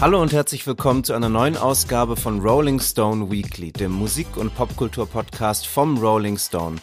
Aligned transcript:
Hallo 0.00 0.22
und 0.22 0.32
herzlich 0.32 0.64
willkommen 0.64 1.02
zu 1.02 1.12
einer 1.12 1.28
neuen 1.28 1.56
Ausgabe 1.56 2.14
von 2.14 2.38
Rolling 2.38 2.78
Stone 2.78 3.32
Weekly, 3.32 3.72
dem 3.72 3.90
Musik- 3.90 4.36
und 4.36 4.54
Popkultur-Podcast 4.54 5.66
vom 5.66 5.98
Rolling 5.98 6.38
Stone. 6.38 6.76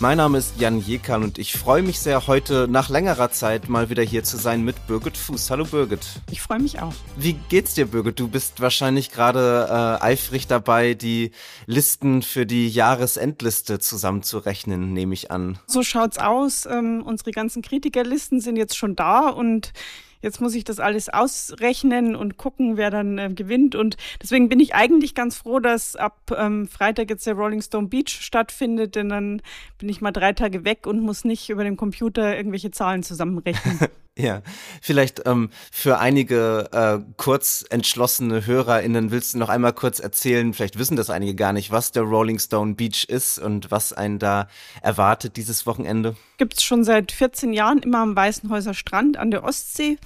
Mein 0.00 0.16
Name 0.16 0.38
ist 0.38 0.58
Jan 0.58 0.80
Jekan 0.80 1.22
und 1.22 1.38
ich 1.38 1.52
freue 1.52 1.82
mich 1.82 2.00
sehr, 2.00 2.26
heute 2.26 2.66
nach 2.70 2.88
längerer 2.88 3.30
Zeit 3.30 3.68
mal 3.68 3.90
wieder 3.90 4.02
hier 4.02 4.24
zu 4.24 4.38
sein 4.38 4.64
mit 4.64 4.86
Birgit 4.86 5.18
Fuß. 5.18 5.50
Hallo 5.50 5.66
Birgit. 5.66 6.00
Ich 6.30 6.40
freue 6.40 6.60
mich 6.60 6.80
auch. 6.80 6.94
Wie 7.18 7.34
geht's 7.50 7.74
dir, 7.74 7.84
Birgit? 7.84 8.18
Du 8.18 8.26
bist 8.26 8.62
wahrscheinlich 8.62 9.10
gerade 9.10 9.68
äh, 10.00 10.02
eifrig 10.02 10.46
dabei, 10.46 10.94
die 10.94 11.32
Listen 11.66 12.22
für 12.22 12.46
die 12.46 12.70
Jahresendliste 12.70 13.80
zusammenzurechnen, 13.80 14.94
nehme 14.94 15.12
ich 15.12 15.30
an. 15.30 15.58
So 15.66 15.82
schaut's 15.82 16.16
aus. 16.16 16.64
Ähm, 16.64 17.02
unsere 17.04 17.32
ganzen 17.32 17.60
Kritikerlisten 17.60 18.40
sind 18.40 18.56
jetzt 18.56 18.78
schon 18.78 18.96
da 18.96 19.28
und 19.28 19.74
Jetzt 20.22 20.40
muss 20.40 20.54
ich 20.54 20.64
das 20.64 20.80
alles 20.80 21.08
ausrechnen 21.08 22.16
und 22.16 22.38
gucken, 22.38 22.76
wer 22.76 22.90
dann 22.90 23.18
äh, 23.18 23.30
gewinnt. 23.34 23.74
Und 23.74 23.96
deswegen 24.22 24.48
bin 24.48 24.60
ich 24.60 24.74
eigentlich 24.74 25.14
ganz 25.14 25.36
froh, 25.36 25.58
dass 25.58 25.96
ab 25.96 26.34
ähm, 26.36 26.66
Freitag 26.66 27.10
jetzt 27.10 27.26
der 27.26 27.34
Rolling 27.34 27.60
Stone 27.60 27.88
Beach 27.88 28.08
stattfindet, 28.08 28.94
denn 28.94 29.08
dann 29.08 29.42
bin 29.78 29.88
ich 29.88 30.00
mal 30.00 30.12
drei 30.12 30.32
Tage 30.32 30.64
weg 30.64 30.86
und 30.86 31.00
muss 31.00 31.24
nicht 31.24 31.50
über 31.50 31.64
den 31.64 31.76
Computer 31.76 32.36
irgendwelche 32.36 32.70
Zahlen 32.70 33.02
zusammenrechnen. 33.02 33.78
Ja, 34.18 34.42
vielleicht 34.82 35.22
ähm, 35.24 35.48
für 35.70 35.98
einige 35.98 36.68
äh, 36.72 36.98
kurz 37.16 37.64
entschlossene 37.70 38.44
HörerInnen 38.44 39.10
willst 39.10 39.32
du 39.32 39.38
noch 39.38 39.48
einmal 39.48 39.72
kurz 39.72 40.00
erzählen, 40.00 40.52
vielleicht 40.52 40.78
wissen 40.78 40.96
das 40.96 41.08
einige 41.08 41.34
gar 41.34 41.54
nicht, 41.54 41.70
was 41.70 41.92
der 41.92 42.02
Rolling 42.02 42.38
Stone 42.38 42.74
Beach 42.74 43.04
ist 43.08 43.38
und 43.38 43.70
was 43.70 43.94
einen 43.94 44.18
da 44.18 44.48
erwartet 44.82 45.38
dieses 45.38 45.64
Wochenende? 45.64 46.14
Gibt 46.36 46.58
es 46.58 46.62
schon 46.62 46.84
seit 46.84 47.10
14 47.10 47.54
Jahren 47.54 47.78
immer 47.78 48.00
am 48.00 48.14
Weißenhäuser 48.14 48.74
Strand 48.74 49.16
an 49.16 49.30
der 49.30 49.44
Ostsee 49.44 49.96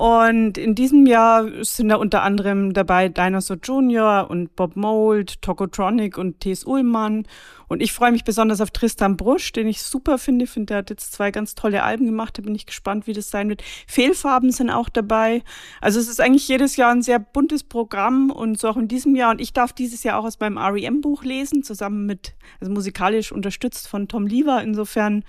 und 0.00 0.56
in 0.56 0.74
diesem 0.74 1.04
Jahr 1.04 1.46
sind 1.62 1.90
da 1.90 1.96
unter 1.96 2.22
anderem 2.22 2.72
dabei 2.72 3.10
Dinosaur 3.10 3.58
Jr. 3.62 4.30
und 4.30 4.56
Bob 4.56 4.74
Mold, 4.74 5.42
Tokotronic 5.42 6.16
und 6.16 6.40
T.S. 6.40 6.64
Ullmann. 6.64 7.26
Und 7.68 7.82
ich 7.82 7.92
freue 7.92 8.10
mich 8.10 8.24
besonders 8.24 8.62
auf 8.62 8.70
Tristan 8.70 9.18
Brusch, 9.18 9.52
den 9.52 9.68
ich 9.68 9.82
super 9.82 10.16
finde. 10.16 10.46
Ich 10.46 10.52
finde, 10.52 10.68
der 10.68 10.76
hat 10.78 10.88
jetzt 10.88 11.12
zwei 11.12 11.30
ganz 11.30 11.54
tolle 11.54 11.82
Alben 11.82 12.06
gemacht. 12.06 12.38
Da 12.38 12.40
bin 12.40 12.54
ich 12.54 12.64
gespannt, 12.64 13.06
wie 13.06 13.12
das 13.12 13.30
sein 13.30 13.50
wird. 13.50 13.62
Fehlfarben 13.86 14.52
sind 14.52 14.70
auch 14.70 14.88
dabei. 14.88 15.42
Also 15.82 16.00
es 16.00 16.08
ist 16.08 16.18
eigentlich 16.18 16.48
jedes 16.48 16.76
Jahr 16.76 16.92
ein 16.92 17.02
sehr 17.02 17.18
buntes 17.18 17.62
Programm 17.62 18.30
und 18.30 18.58
so 18.58 18.70
auch 18.70 18.78
in 18.78 18.88
diesem 18.88 19.14
Jahr. 19.14 19.32
Und 19.32 19.40
ich 19.42 19.52
darf 19.52 19.74
dieses 19.74 20.02
Jahr 20.02 20.18
auch 20.18 20.24
aus 20.24 20.40
meinem 20.40 20.56
REM-Buch 20.56 21.24
lesen, 21.24 21.62
zusammen 21.62 22.06
mit, 22.06 22.32
also 22.58 22.72
musikalisch 22.72 23.32
unterstützt 23.32 23.86
von 23.86 24.08
Tom 24.08 24.26
Lever. 24.26 24.62
Insofern, 24.62 25.24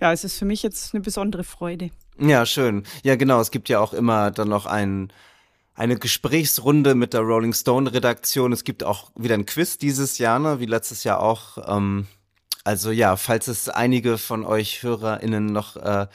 ja, 0.00 0.10
es 0.12 0.24
ist 0.24 0.36
für 0.36 0.46
mich 0.46 0.64
jetzt 0.64 0.96
eine 0.96 1.04
besondere 1.04 1.44
Freude. 1.44 1.92
Ja, 2.18 2.46
schön. 2.46 2.84
Ja, 3.02 3.16
genau. 3.16 3.40
Es 3.40 3.50
gibt 3.50 3.68
ja 3.68 3.80
auch 3.80 3.92
immer 3.92 4.30
dann 4.30 4.48
noch 4.48 4.66
ein, 4.66 5.12
eine 5.74 5.96
Gesprächsrunde 5.96 6.94
mit 6.94 7.12
der 7.12 7.20
Rolling 7.20 7.52
Stone 7.52 7.92
Redaktion. 7.92 8.52
Es 8.52 8.64
gibt 8.64 8.84
auch 8.84 9.10
wieder 9.16 9.34
ein 9.34 9.46
Quiz 9.46 9.78
dieses 9.78 10.18
Jahr, 10.18 10.38
ne? 10.38 10.58
wie 10.60 10.66
letztes 10.66 11.04
Jahr 11.04 11.20
auch. 11.20 11.58
Ähm, 11.68 12.06
also 12.64 12.90
ja, 12.90 13.16
falls 13.16 13.46
es 13.48 13.68
einige 13.68 14.18
von 14.18 14.44
euch 14.44 14.82
HörerInnen 14.82 15.46
noch 15.46 15.76
äh, 15.76 16.06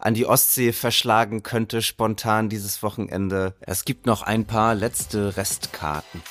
an 0.00 0.14
die 0.14 0.26
Ostsee 0.26 0.72
verschlagen 0.72 1.42
könnte, 1.42 1.82
spontan 1.82 2.48
dieses 2.48 2.82
Wochenende. 2.82 3.54
Es 3.60 3.84
gibt 3.84 4.06
noch 4.06 4.22
ein 4.22 4.46
paar 4.46 4.74
letzte 4.74 5.36
Restkarten. 5.36 6.22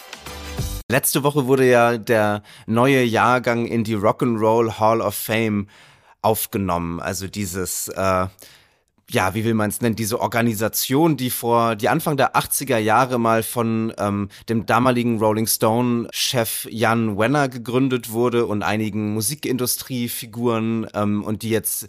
Letzte 0.91 1.23
Woche 1.23 1.45
wurde 1.45 1.69
ja 1.69 1.97
der 1.97 2.41
neue 2.66 3.03
Jahrgang 3.03 3.67
in 3.67 3.83
die 3.83 3.95
Rock'n'Roll 3.95 4.80
Hall 4.80 5.02
of 5.02 5.14
Fame 5.14 5.67
aufgenommen. 6.21 6.99
Also 6.99 7.27
dieses 7.27 7.88
äh, 7.89 8.27
ja, 9.11 9.33
wie 9.33 9.43
will 9.43 9.53
man 9.53 9.69
es 9.69 9.81
nennen, 9.81 9.95
diese 9.95 10.19
Organisation, 10.21 11.17
die 11.17 11.29
vor, 11.29 11.75
die 11.75 11.89
Anfang 11.89 12.17
der 12.17 12.35
80er 12.35 12.77
Jahre 12.77 13.19
mal 13.19 13.43
von 13.43 13.93
ähm, 13.97 14.29
dem 14.47 14.65
damaligen 14.65 15.19
Rolling 15.19 15.47
Stone-Chef 15.47 16.67
Jan 16.69 17.17
Wenner 17.17 17.49
gegründet 17.49 18.11
wurde 18.11 18.45
und 18.45 18.64
einigen 18.64 19.14
Musikindustriefiguren 19.14 20.87
ähm, 20.93 21.23
und 21.23 21.42
die 21.42 21.49
jetzt 21.49 21.87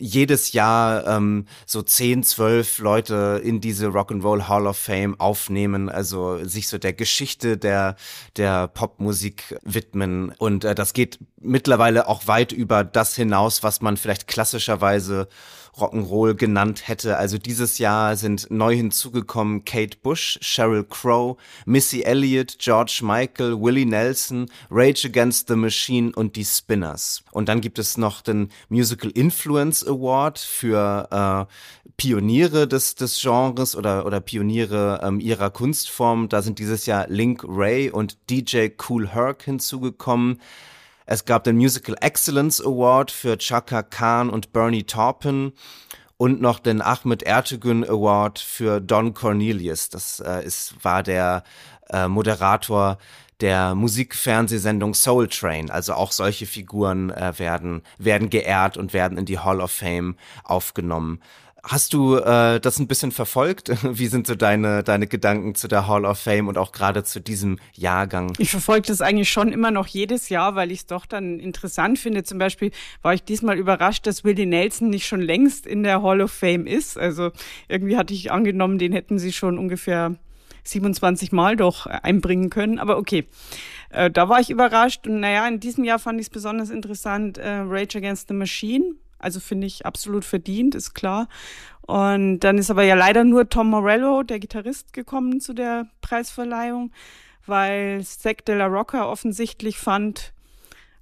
jedes 0.00 0.52
Jahr 0.52 1.06
ähm, 1.06 1.44
so 1.66 1.82
zehn, 1.82 2.22
zwölf 2.24 2.78
Leute 2.78 3.40
in 3.44 3.60
diese 3.60 3.88
Rock'n'Roll 3.88 4.48
Hall 4.48 4.66
of 4.66 4.76
Fame 4.76 5.18
aufnehmen, 5.20 5.88
also 5.88 6.42
sich 6.44 6.68
so 6.68 6.78
der 6.78 6.94
Geschichte 6.94 7.58
der, 7.58 7.96
der 8.36 8.68
Popmusik 8.68 9.58
widmen. 9.62 10.32
Und 10.38 10.64
äh, 10.64 10.74
das 10.74 10.94
geht 10.94 11.18
mittlerweile 11.40 12.08
auch 12.08 12.26
weit 12.26 12.52
über 12.52 12.82
das 12.82 13.14
hinaus, 13.14 13.62
was 13.62 13.80
man 13.80 13.96
vielleicht 13.96 14.26
klassischerweise 14.26 15.28
Rock'n'Roll 15.76 16.34
genannt 16.34 16.88
hätte. 16.88 17.16
Also 17.16 17.38
dieses 17.38 17.78
Jahr 17.78 18.16
sind 18.16 18.50
neu 18.50 18.74
hinzugekommen 18.74 19.64
Kate 19.64 19.98
Bush, 20.02 20.38
Sheryl 20.42 20.84
Crow, 20.84 21.36
Missy 21.64 22.02
Elliott, 22.02 22.56
George 22.58 23.00
Michael, 23.02 23.60
Willie 23.60 23.86
Nelson, 23.86 24.50
Rage 24.70 25.06
Against 25.06 25.48
the 25.48 25.56
Machine 25.56 26.12
und 26.14 26.36
die 26.36 26.44
Spinners. 26.44 27.22
Und 27.32 27.48
dann 27.48 27.60
gibt 27.60 27.78
es 27.78 27.96
noch 27.96 28.22
den 28.22 28.50
Musical 28.68 29.10
Influence 29.10 29.82
Award 29.90 30.38
für 30.38 31.08
äh, 31.10 31.92
Pioniere 31.96 32.66
des, 32.66 32.94
des 32.94 33.20
Genres 33.20 33.76
oder, 33.76 34.06
oder 34.06 34.20
Pioniere 34.20 35.00
ähm, 35.02 35.20
ihrer 35.20 35.50
Kunstform. 35.50 36.28
Da 36.28 36.40
sind 36.40 36.58
dieses 36.58 36.86
Jahr 36.86 37.06
Link 37.08 37.44
Ray 37.46 37.90
und 37.90 38.16
DJ 38.30 38.68
Cool 38.88 39.08
Herc 39.08 39.42
hinzugekommen. 39.42 40.40
Es 41.04 41.24
gab 41.24 41.44
den 41.44 41.56
Musical 41.56 41.96
Excellence 42.00 42.60
Award 42.60 43.10
für 43.10 43.36
Chaka 43.36 43.82
Khan 43.82 44.30
und 44.30 44.52
Bernie 44.52 44.84
Taupin 44.84 45.52
und 46.16 46.40
noch 46.40 46.58
den 46.58 46.80
Ahmed 46.80 47.22
Ertegun 47.22 47.82
Award 47.82 48.38
für 48.38 48.80
Don 48.80 49.12
Cornelius. 49.12 49.88
Das 49.88 50.20
äh, 50.20 50.44
ist, 50.44 50.74
war 50.82 51.02
der 51.02 51.42
äh, 51.88 52.08
Moderator 52.08 52.98
der 53.40 53.74
Musikfernsehsendung 53.74 54.94
Soul 54.94 55.28
Train. 55.28 55.70
Also 55.70 55.94
auch 55.94 56.12
solche 56.12 56.46
Figuren 56.46 57.10
äh, 57.10 57.38
werden, 57.38 57.82
werden 57.98 58.30
geehrt 58.30 58.76
und 58.76 58.92
werden 58.92 59.18
in 59.18 59.24
die 59.24 59.38
Hall 59.38 59.60
of 59.60 59.70
Fame 59.70 60.16
aufgenommen. 60.44 61.20
Hast 61.62 61.92
du 61.92 62.16
äh, 62.16 62.58
das 62.58 62.78
ein 62.78 62.88
bisschen 62.88 63.12
verfolgt? 63.12 63.70
Wie 63.82 64.06
sind 64.06 64.26
so 64.26 64.34
deine, 64.34 64.82
deine 64.82 65.06
Gedanken 65.06 65.54
zu 65.54 65.68
der 65.68 65.86
Hall 65.86 66.04
of 66.04 66.18
Fame 66.18 66.48
und 66.48 66.56
auch 66.56 66.72
gerade 66.72 67.04
zu 67.04 67.20
diesem 67.20 67.58
Jahrgang? 67.74 68.32
Ich 68.38 68.50
verfolge 68.50 68.86
das 68.86 69.02
eigentlich 69.02 69.30
schon 69.30 69.52
immer 69.52 69.70
noch 69.70 69.86
jedes 69.86 70.30
Jahr, 70.30 70.54
weil 70.54 70.72
ich 70.72 70.80
es 70.80 70.86
doch 70.86 71.04
dann 71.04 71.38
interessant 71.38 71.98
finde. 71.98 72.22
Zum 72.24 72.38
Beispiel 72.38 72.70
war 73.02 73.12
ich 73.12 73.24
diesmal 73.24 73.58
überrascht, 73.58 74.06
dass 74.06 74.24
Willie 74.24 74.46
Nelson 74.46 74.88
nicht 74.88 75.06
schon 75.06 75.20
längst 75.20 75.66
in 75.66 75.82
der 75.82 76.02
Hall 76.02 76.22
of 76.22 76.32
Fame 76.32 76.66
ist. 76.66 76.96
Also 76.96 77.30
irgendwie 77.68 77.96
hatte 77.96 78.14
ich 78.14 78.32
angenommen, 78.32 78.78
den 78.78 78.92
hätten 78.92 79.18
sie 79.18 79.32
schon 79.32 79.58
ungefähr 79.58 80.16
27 80.64 81.32
Mal 81.32 81.56
doch 81.56 81.86
einbringen 81.86 82.50
können. 82.50 82.78
Aber 82.78 82.98
okay, 82.98 83.26
äh, 83.90 84.10
da 84.10 84.28
war 84.28 84.40
ich 84.40 84.50
überrascht. 84.50 85.06
Und 85.06 85.20
naja, 85.20 85.46
in 85.46 85.60
diesem 85.60 85.84
Jahr 85.84 85.98
fand 85.98 86.20
ich 86.20 86.26
es 86.26 86.30
besonders 86.30 86.70
interessant, 86.70 87.38
äh, 87.38 87.60
Rage 87.66 87.98
Against 87.98 88.28
the 88.28 88.34
Machine 88.34 88.94
also 89.20 89.38
finde 89.38 89.66
ich 89.66 89.86
absolut 89.86 90.24
verdient, 90.24 90.74
ist 90.74 90.94
klar. 90.94 91.28
Und 91.82 92.40
dann 92.40 92.58
ist 92.58 92.70
aber 92.70 92.82
ja 92.84 92.94
leider 92.94 93.24
nur 93.24 93.48
Tom 93.48 93.70
Morello, 93.70 94.22
der 94.22 94.38
Gitarrist, 94.38 94.92
gekommen 94.92 95.40
zu 95.40 95.52
der 95.52 95.86
Preisverleihung, 96.00 96.92
weil 97.46 98.02
Zack 98.04 98.44
de 98.46 98.56
la 98.56 98.66
Rocca 98.66 99.06
offensichtlich 99.06 99.78
fand, 99.78 100.32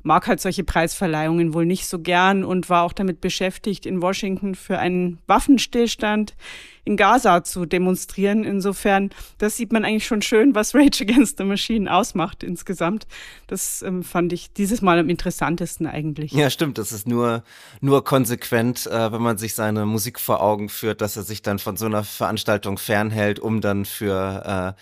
mag 0.09 0.27
halt 0.27 0.41
solche 0.41 0.65
Preisverleihungen 0.65 1.53
wohl 1.53 1.67
nicht 1.67 1.87
so 1.87 1.99
gern 1.99 2.43
und 2.43 2.71
war 2.71 2.83
auch 2.83 2.95
damit 2.95 3.21
beschäftigt, 3.21 3.85
in 3.85 4.01
Washington 4.01 4.55
für 4.55 4.79
einen 4.79 5.19
Waffenstillstand 5.27 6.35
in 6.85 6.97
Gaza 6.97 7.45
zu 7.45 7.67
demonstrieren. 7.67 8.43
Insofern, 8.43 9.11
das 9.37 9.59
sieht 9.59 9.71
man 9.71 9.85
eigentlich 9.85 10.07
schon 10.07 10.23
schön, 10.23 10.55
was 10.55 10.75
Rage 10.75 11.05
Against 11.05 11.37
the 11.37 11.45
Machine 11.45 11.95
ausmacht 11.95 12.43
insgesamt. 12.43 13.07
Das 13.49 13.83
ähm, 13.83 14.03
fand 14.03 14.33
ich 14.33 14.51
dieses 14.55 14.81
Mal 14.81 14.99
am 14.99 15.11
interessantesten 15.11 15.87
eigentlich. 15.87 16.33
Ja, 16.33 16.49
stimmt. 16.49 16.79
Das 16.79 16.91
ist 16.91 17.07
nur, 17.07 17.45
nur 17.83 18.03
konsequent, 18.03 18.87
äh, 18.87 19.13
wenn 19.13 19.21
man 19.21 19.37
sich 19.37 19.55
seine 19.55 19.85
Musik 19.85 20.19
vor 20.19 20.43
Augen 20.43 20.71
führt, 20.71 21.03
dass 21.03 21.19
er 21.19 21.23
sich 21.23 21.43
dann 21.43 21.59
von 21.59 21.77
so 21.77 21.85
einer 21.85 22.03
Veranstaltung 22.03 22.79
fernhält, 22.79 23.41
um 23.41 23.61
dann 23.61 23.85
für 23.85 24.75
äh, 24.75 24.81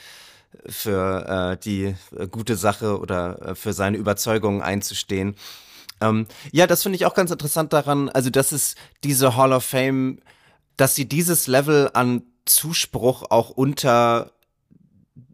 für 0.69 1.57
äh, 1.57 1.63
die 1.63 1.95
äh, 2.17 2.29
gute 2.29 2.57
Sache 2.57 2.99
oder 2.99 3.41
äh, 3.43 3.55
für 3.55 3.73
seine 3.73 3.97
Überzeugungen 3.97 4.63
einzustehen. 4.63 5.37
Ähm, 6.01 6.27
ja, 6.53 6.67
das 6.67 6.83
finde 6.83 6.97
ich 6.97 7.07
auch 7.07 7.15
ganz 7.15 7.31
interessant 7.31 7.73
daran, 7.73 8.09
also 8.09 8.31
dass 8.31 8.53
es 8.53 8.75
diese 9.03 9.37
Hall 9.37 9.53
of 9.53 9.65
Fame, 9.65 10.21
dass 10.77 10.95
sie 10.95 11.09
dieses 11.09 11.47
Level 11.47 11.91
an 11.95 12.23
Zuspruch 12.45 13.25
auch 13.31 13.51
unter 13.51 14.33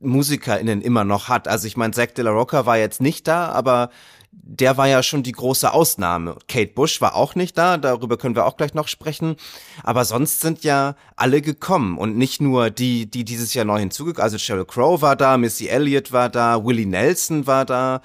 MusikerInnen 0.00 0.82
immer 0.82 1.04
noch 1.04 1.28
hat. 1.28 1.48
Also 1.48 1.66
ich 1.66 1.76
meine, 1.76 1.92
Zack 1.92 2.14
de 2.14 2.24
la 2.24 2.30
Rocca 2.30 2.66
war 2.66 2.78
jetzt 2.78 3.00
nicht 3.00 3.26
da, 3.28 3.48
aber 3.48 3.90
der 4.32 4.76
war 4.76 4.88
ja 4.88 5.02
schon 5.02 5.22
die 5.22 5.32
große 5.32 5.72
Ausnahme. 5.72 6.36
Kate 6.48 6.72
Bush 6.72 7.00
war 7.00 7.14
auch 7.14 7.34
nicht 7.34 7.56
da, 7.56 7.76
darüber 7.76 8.16
können 8.16 8.34
wir 8.34 8.46
auch 8.46 8.56
gleich 8.56 8.74
noch 8.74 8.88
sprechen. 8.88 9.36
Aber 9.82 10.04
sonst 10.04 10.40
sind 10.40 10.64
ja 10.64 10.96
alle 11.16 11.42
gekommen 11.42 11.98
und 11.98 12.16
nicht 12.16 12.40
nur 12.40 12.70
die, 12.70 13.10
die 13.10 13.24
dieses 13.24 13.54
Jahr 13.54 13.64
neu 13.64 13.78
hinzugekommen. 13.78 14.22
Also 14.24 14.38
Sheryl 14.38 14.64
Crow 14.64 15.00
war 15.00 15.16
da, 15.16 15.36
Missy 15.36 15.68
Elliott 15.68 16.12
war 16.12 16.28
da, 16.28 16.64
Willie 16.64 16.86
Nelson 16.86 17.46
war 17.46 17.64
da. 17.64 18.02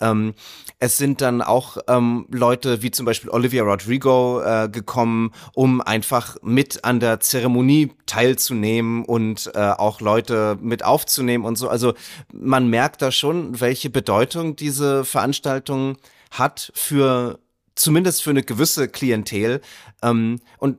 Ähm, 0.00 0.34
Es 0.80 0.96
sind 0.96 1.20
dann 1.20 1.42
auch 1.42 1.78
ähm, 1.88 2.26
Leute 2.30 2.82
wie 2.82 2.92
zum 2.92 3.04
Beispiel 3.04 3.30
Olivia 3.30 3.64
Rodrigo 3.64 4.40
äh, 4.42 4.68
gekommen, 4.68 5.32
um 5.54 5.80
einfach 5.80 6.36
mit 6.42 6.84
an 6.84 7.00
der 7.00 7.18
Zeremonie 7.18 7.92
teilzunehmen 8.06 9.04
und 9.04 9.50
äh, 9.54 9.58
auch 9.58 10.00
Leute 10.00 10.56
mit 10.60 10.84
aufzunehmen 10.84 11.44
und 11.44 11.56
so. 11.56 11.68
Also 11.68 11.94
man 12.32 12.70
merkt 12.70 13.02
da 13.02 13.10
schon, 13.10 13.60
welche 13.60 13.90
Bedeutung 13.90 14.54
diese 14.54 15.04
Veranstaltung 15.04 15.96
hat 16.30 16.70
für 16.74 17.40
zumindest 17.74 18.22
für 18.22 18.30
eine 18.30 18.42
gewisse 18.42 18.88
Klientel. 18.88 19.60
Ähm, 20.02 20.40
und 20.58 20.78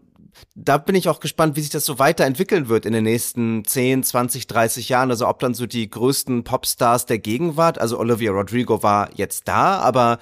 da 0.56 0.77
bin 0.77 0.95
ich 0.95 1.09
auch 1.09 1.19
gespannt, 1.19 1.56
wie 1.56 1.62
sich 1.62 1.69
das 1.69 1.86
so 1.86 2.00
weiterentwickeln 2.00 2.69
wird 2.69 2.86
in 2.86 2.94
den 2.94 3.03
nächsten 3.03 3.65
10, 3.65 4.03
20, 4.03 4.47
30 4.47 4.89
Jahren. 4.89 5.09
Also 5.12 5.27
ob 5.27 5.39
dann 5.39 5.53
so 5.53 5.65
die 5.65 5.89
größten 5.89 6.44
Popstars 6.44 7.06
der 7.06 7.19
Gegenwart, 7.19 7.80
also 7.80 8.00
Olivia 8.00 8.31
Rodrigo 8.31 8.83
war 8.83 9.09
jetzt 9.15 9.47
da, 9.47 9.80
aber, 9.80 10.19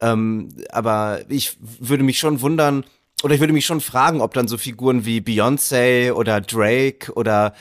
ähm, 0.00 0.48
aber 0.70 1.20
ich 1.28 1.56
würde 1.60 2.04
mich 2.04 2.18
schon 2.18 2.40
wundern, 2.40 2.84
oder 3.22 3.34
ich 3.34 3.40
würde 3.40 3.54
mich 3.54 3.66
schon 3.66 3.80
fragen, 3.80 4.20
ob 4.20 4.34
dann 4.34 4.48
so 4.48 4.58
Figuren 4.58 5.06
wie 5.06 5.20
Beyoncé 5.20 6.12
oder 6.12 6.40
Drake 6.40 7.12
oder 7.14 7.54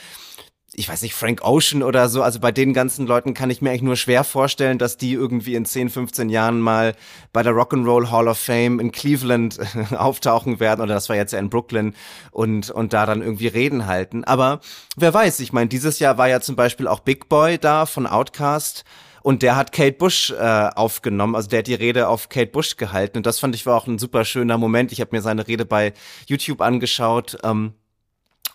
ich 0.76 0.90
weiß 0.90 1.02
nicht, 1.02 1.14
Frank 1.14 1.44
Ocean 1.44 1.84
oder 1.84 2.10
so, 2.10 2.24
also 2.24 2.40
bei 2.40 2.52
den 2.52 2.74
ganzen 2.74 3.06
Leuten 3.06 3.34
kann 3.34 3.50
ich 3.50 3.62
mir 3.62 3.70
eigentlich 3.70 3.84
nur 3.84 3.96
schwer 3.96 4.24
vorstellen, 4.24 4.78
dass 4.78 4.98
die 4.98 5.14
irgendwie 5.14 5.56
in 5.56 5.66
10, 5.66 5.90
15 5.90 6.30
Jahren 6.30 6.60
mal 6.60 6.96
bei 7.32 7.44
der 7.44 7.54
Rock'n'Roll 7.54 8.10
Hall 8.10 8.28
of 8.28 8.38
Fame 8.38 8.80
in 8.80 8.92
Cleveland 8.92 9.60
auftauchen 9.98 10.60
werden 10.60 10.82
oder 10.82 10.94
das 10.94 11.10
war 11.10 11.16
jetzt 11.16 11.34
ja 11.34 11.40
in 11.40 11.50
Brooklyn 11.50 11.96
und, 12.32 12.72
und 12.72 12.94
da 12.94 13.06
dann 13.06 13.22
irgendwie 13.22 13.48
Reden 13.48 13.86
halten. 13.86 14.24
Aber 14.24 14.62
wer 14.96 15.14
weiß, 15.14 15.40
ich 15.42 15.54
meine, 15.54 15.68
dieses 15.68 16.00
Jahr 16.00 16.18
war 16.18 16.28
ja 16.28 16.42
zum 16.42 16.56
Beispiel 16.56 16.88
auch 16.88 17.02
Big 17.02 17.30
Boy 17.30 17.58
da 17.58 17.86
von 17.86 18.08
Outcast 18.08 18.84
und 19.22 19.42
der 19.42 19.56
hat 19.56 19.72
Kate 19.72 19.98
Bush 19.98 20.32
äh, 20.32 20.70
aufgenommen, 20.76 21.36
also 21.36 21.50
der 21.50 21.60
hat 21.60 21.68
die 21.68 21.74
Rede 21.76 22.08
auf 22.08 22.30
Kate 22.30 22.52
Bush 22.52 22.78
gehalten 22.78 23.18
und 23.18 23.26
das 23.26 23.40
fand 23.40 23.56
ich 23.56 23.66
war 23.66 23.76
auch 23.76 23.88
ein 23.88 24.00
super 24.00 24.26
schöner 24.26 24.58
Moment. 24.58 24.92
Ich 24.92 25.02
habe 25.02 25.16
mir 25.16 25.22
seine 25.22 25.48
Rede 25.48 25.66
bei 25.66 25.94
YouTube 26.28 26.62
angeschaut. 26.62 27.38
Ähm, 27.44 27.74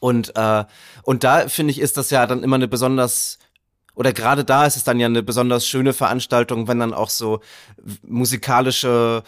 und, 0.00 0.34
äh, 0.36 0.64
und 1.02 1.24
da 1.24 1.48
finde 1.48 1.72
ich, 1.72 1.80
ist 1.80 1.96
das 1.96 2.10
ja 2.10 2.26
dann 2.26 2.42
immer 2.42 2.56
eine 2.56 2.68
besonders 2.68 3.38
oder 3.98 4.12
gerade 4.12 4.44
da 4.44 4.64
ist 4.64 4.76
es 4.76 4.84
dann 4.84 5.00
ja 5.00 5.06
eine 5.06 5.24
besonders 5.24 5.66
schöne 5.66 5.92
Veranstaltung, 5.92 6.68
wenn 6.68 6.78
dann 6.78 6.94
auch 6.94 7.10
so 7.10 7.40
musikalische, 8.02 9.24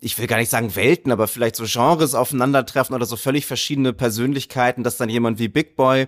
ich 0.00 0.18
will 0.18 0.26
gar 0.26 0.38
nicht 0.38 0.50
sagen 0.50 0.74
Welten, 0.74 1.12
aber 1.12 1.28
vielleicht 1.28 1.56
so 1.56 1.64
Genres 1.66 2.14
aufeinandertreffen 2.14 2.94
oder 2.94 3.06
so 3.06 3.16
völlig 3.16 3.46
verschiedene 3.46 3.92
Persönlichkeiten, 3.92 4.82
dass 4.82 4.96
dann 4.96 5.08
jemand 5.08 5.38
wie 5.38 5.48
Big 5.48 5.76
Boy 5.76 6.06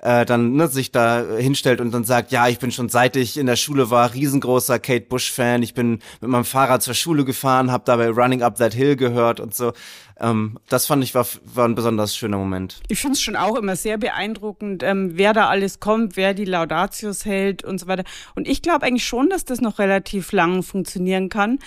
äh, 0.00 0.24
dann 0.24 0.54
ne, 0.54 0.68
sich 0.68 0.92
da 0.92 1.24
hinstellt 1.38 1.80
und 1.80 1.92
dann 1.92 2.04
sagt, 2.04 2.30
ja, 2.30 2.46
ich 2.48 2.58
bin 2.58 2.70
schon 2.70 2.88
seit 2.88 3.16
ich 3.16 3.38
in 3.38 3.46
der 3.46 3.56
Schule 3.56 3.90
war 3.90 4.12
riesengroßer 4.12 4.78
Kate 4.78 5.06
Bush 5.06 5.32
Fan, 5.32 5.62
ich 5.62 5.74
bin 5.74 6.00
mit 6.20 6.30
meinem 6.30 6.44
Fahrrad 6.44 6.82
zur 6.82 6.94
Schule 6.94 7.24
gefahren, 7.24 7.72
habe 7.72 7.84
dabei 7.86 8.10
Running 8.10 8.42
Up 8.42 8.56
That 8.56 8.74
Hill 8.74 8.96
gehört 8.96 9.40
und 9.40 9.54
so. 9.54 9.72
Ähm, 10.20 10.58
das 10.68 10.86
fand 10.86 11.02
ich 11.02 11.14
war, 11.14 11.26
war 11.44 11.66
ein 11.66 11.74
besonders 11.74 12.16
schöner 12.16 12.36
Moment. 12.36 12.80
Ich 12.88 13.00
finde 13.00 13.14
es 13.14 13.22
schon 13.22 13.34
auch 13.34 13.56
immer 13.56 13.74
sehr 13.76 13.98
beeindruckend, 13.98 14.82
ähm, 14.82 15.12
wer 15.14 15.32
da 15.32 15.48
alles 15.48 15.80
kommt, 15.80 16.16
wer 16.16 16.34
die 16.34 16.44
Laudatius 16.44 17.24
hält 17.24 17.64
und 17.64 17.78
so 17.78 17.88
weiter. 17.88 18.04
Und 18.36 18.46
ich 18.46 18.62
glaube 18.62 18.86
eigentlich 18.86 19.06
schon, 19.06 19.28
dass 19.28 19.44
das 19.44 19.60
noch 19.60 19.78
relativ 19.78 20.30
lang 20.32 20.62
funktionieren 20.62 21.30
kann, 21.30 21.58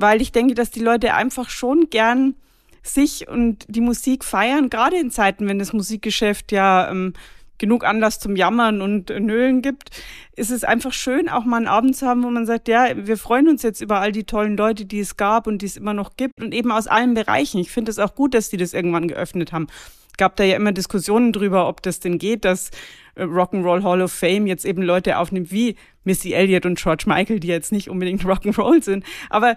weil 0.00 0.20
ich 0.22 0.32
denke, 0.32 0.54
dass 0.54 0.70
die 0.70 0.80
Leute 0.80 1.14
einfach 1.14 1.50
schon 1.50 1.90
gern 1.90 2.34
sich 2.82 3.28
und 3.28 3.66
die 3.68 3.80
Musik 3.80 4.24
feiern, 4.24 4.70
gerade 4.70 4.98
in 4.98 5.10
Zeiten, 5.10 5.46
wenn 5.48 5.58
das 5.58 5.72
Musikgeschäft 5.72 6.50
ja 6.52 6.90
ähm, 6.90 7.12
genug 7.60 7.84
Anlass 7.84 8.18
zum 8.18 8.34
Jammern 8.34 8.80
und 8.82 9.10
Nölen 9.10 9.62
gibt, 9.62 9.90
ist 10.34 10.50
es 10.50 10.64
einfach 10.64 10.92
schön, 10.92 11.28
auch 11.28 11.44
mal 11.44 11.58
einen 11.58 11.68
Abend 11.68 11.94
zu 11.94 12.06
haben, 12.06 12.24
wo 12.24 12.30
man 12.30 12.46
sagt, 12.46 12.66
ja, 12.66 12.88
wir 12.96 13.16
freuen 13.16 13.48
uns 13.48 13.62
jetzt 13.62 13.80
über 13.80 14.00
all 14.00 14.10
die 14.10 14.24
tollen 14.24 14.56
Leute, 14.56 14.86
die 14.86 14.98
es 14.98 15.16
gab 15.16 15.46
und 15.46 15.62
die 15.62 15.66
es 15.66 15.76
immer 15.76 15.94
noch 15.94 16.16
gibt 16.16 16.42
und 16.42 16.52
eben 16.52 16.72
aus 16.72 16.86
allen 16.86 17.14
Bereichen. 17.14 17.58
Ich 17.58 17.70
finde 17.70 17.90
es 17.90 17.98
auch 17.98 18.14
gut, 18.14 18.34
dass 18.34 18.48
die 18.48 18.56
das 18.56 18.72
irgendwann 18.72 19.06
geöffnet 19.06 19.52
haben. 19.52 19.68
Gab 20.16 20.36
da 20.36 20.44
ja 20.44 20.56
immer 20.56 20.72
Diskussionen 20.72 21.32
drüber, 21.32 21.68
ob 21.68 21.82
das 21.82 22.00
denn 22.00 22.18
geht, 22.18 22.44
dass 22.44 22.70
äh, 23.14 23.24
Rock'n'Roll 23.24 23.82
Hall 23.82 24.02
of 24.02 24.12
Fame 24.12 24.46
jetzt 24.46 24.64
eben 24.64 24.82
Leute 24.82 25.18
aufnimmt 25.18 25.52
wie 25.52 25.76
Missy 26.04 26.32
Elliott 26.32 26.66
und 26.66 26.78
George 26.78 27.04
Michael, 27.06 27.40
die 27.40 27.48
jetzt 27.48 27.72
nicht 27.72 27.90
unbedingt 27.90 28.22
Rock'n'Roll 28.24 28.82
sind. 28.82 29.04
Aber 29.28 29.56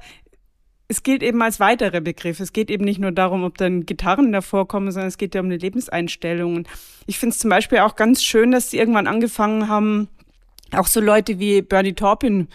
es 0.88 1.03
gilt 1.03 1.24
eben 1.24 1.41
als 1.41 1.59
weiterer 1.59 2.01
Begriff. 2.01 2.39
Es 2.39 2.53
geht 2.53 2.69
eben 2.69 2.85
nicht 2.85 3.00
nur 3.00 3.12
darum, 3.12 3.44
ob 3.44 3.57
dann 3.57 3.85
Gitarren 3.85 4.31
davor 4.31 4.68
kommen, 4.68 4.91
sondern 4.91 5.07
es 5.07 5.18
geht 5.18 5.33
ja 5.33 5.41
um 5.41 5.47
eine 5.47 5.57
Lebenseinstellung. 5.57 6.57
Und 6.57 6.68
ich 7.07 7.19
finde 7.19 7.33
es 7.33 7.39
zum 7.39 7.50
Beispiel 7.50 7.80
auch 7.80 7.95
ganz 7.95 8.24
schön, 8.24 8.51
dass 8.51 8.69
sie 8.69 8.77
irgendwann 8.77 9.07
angefangen 9.07 9.68
haben, 9.68 10.09
auch 10.71 10.88
so 10.88 11.00
Leute 11.00 11.39
wie 11.39 11.62
Bernie 11.62 11.94
Taupin 11.94 12.47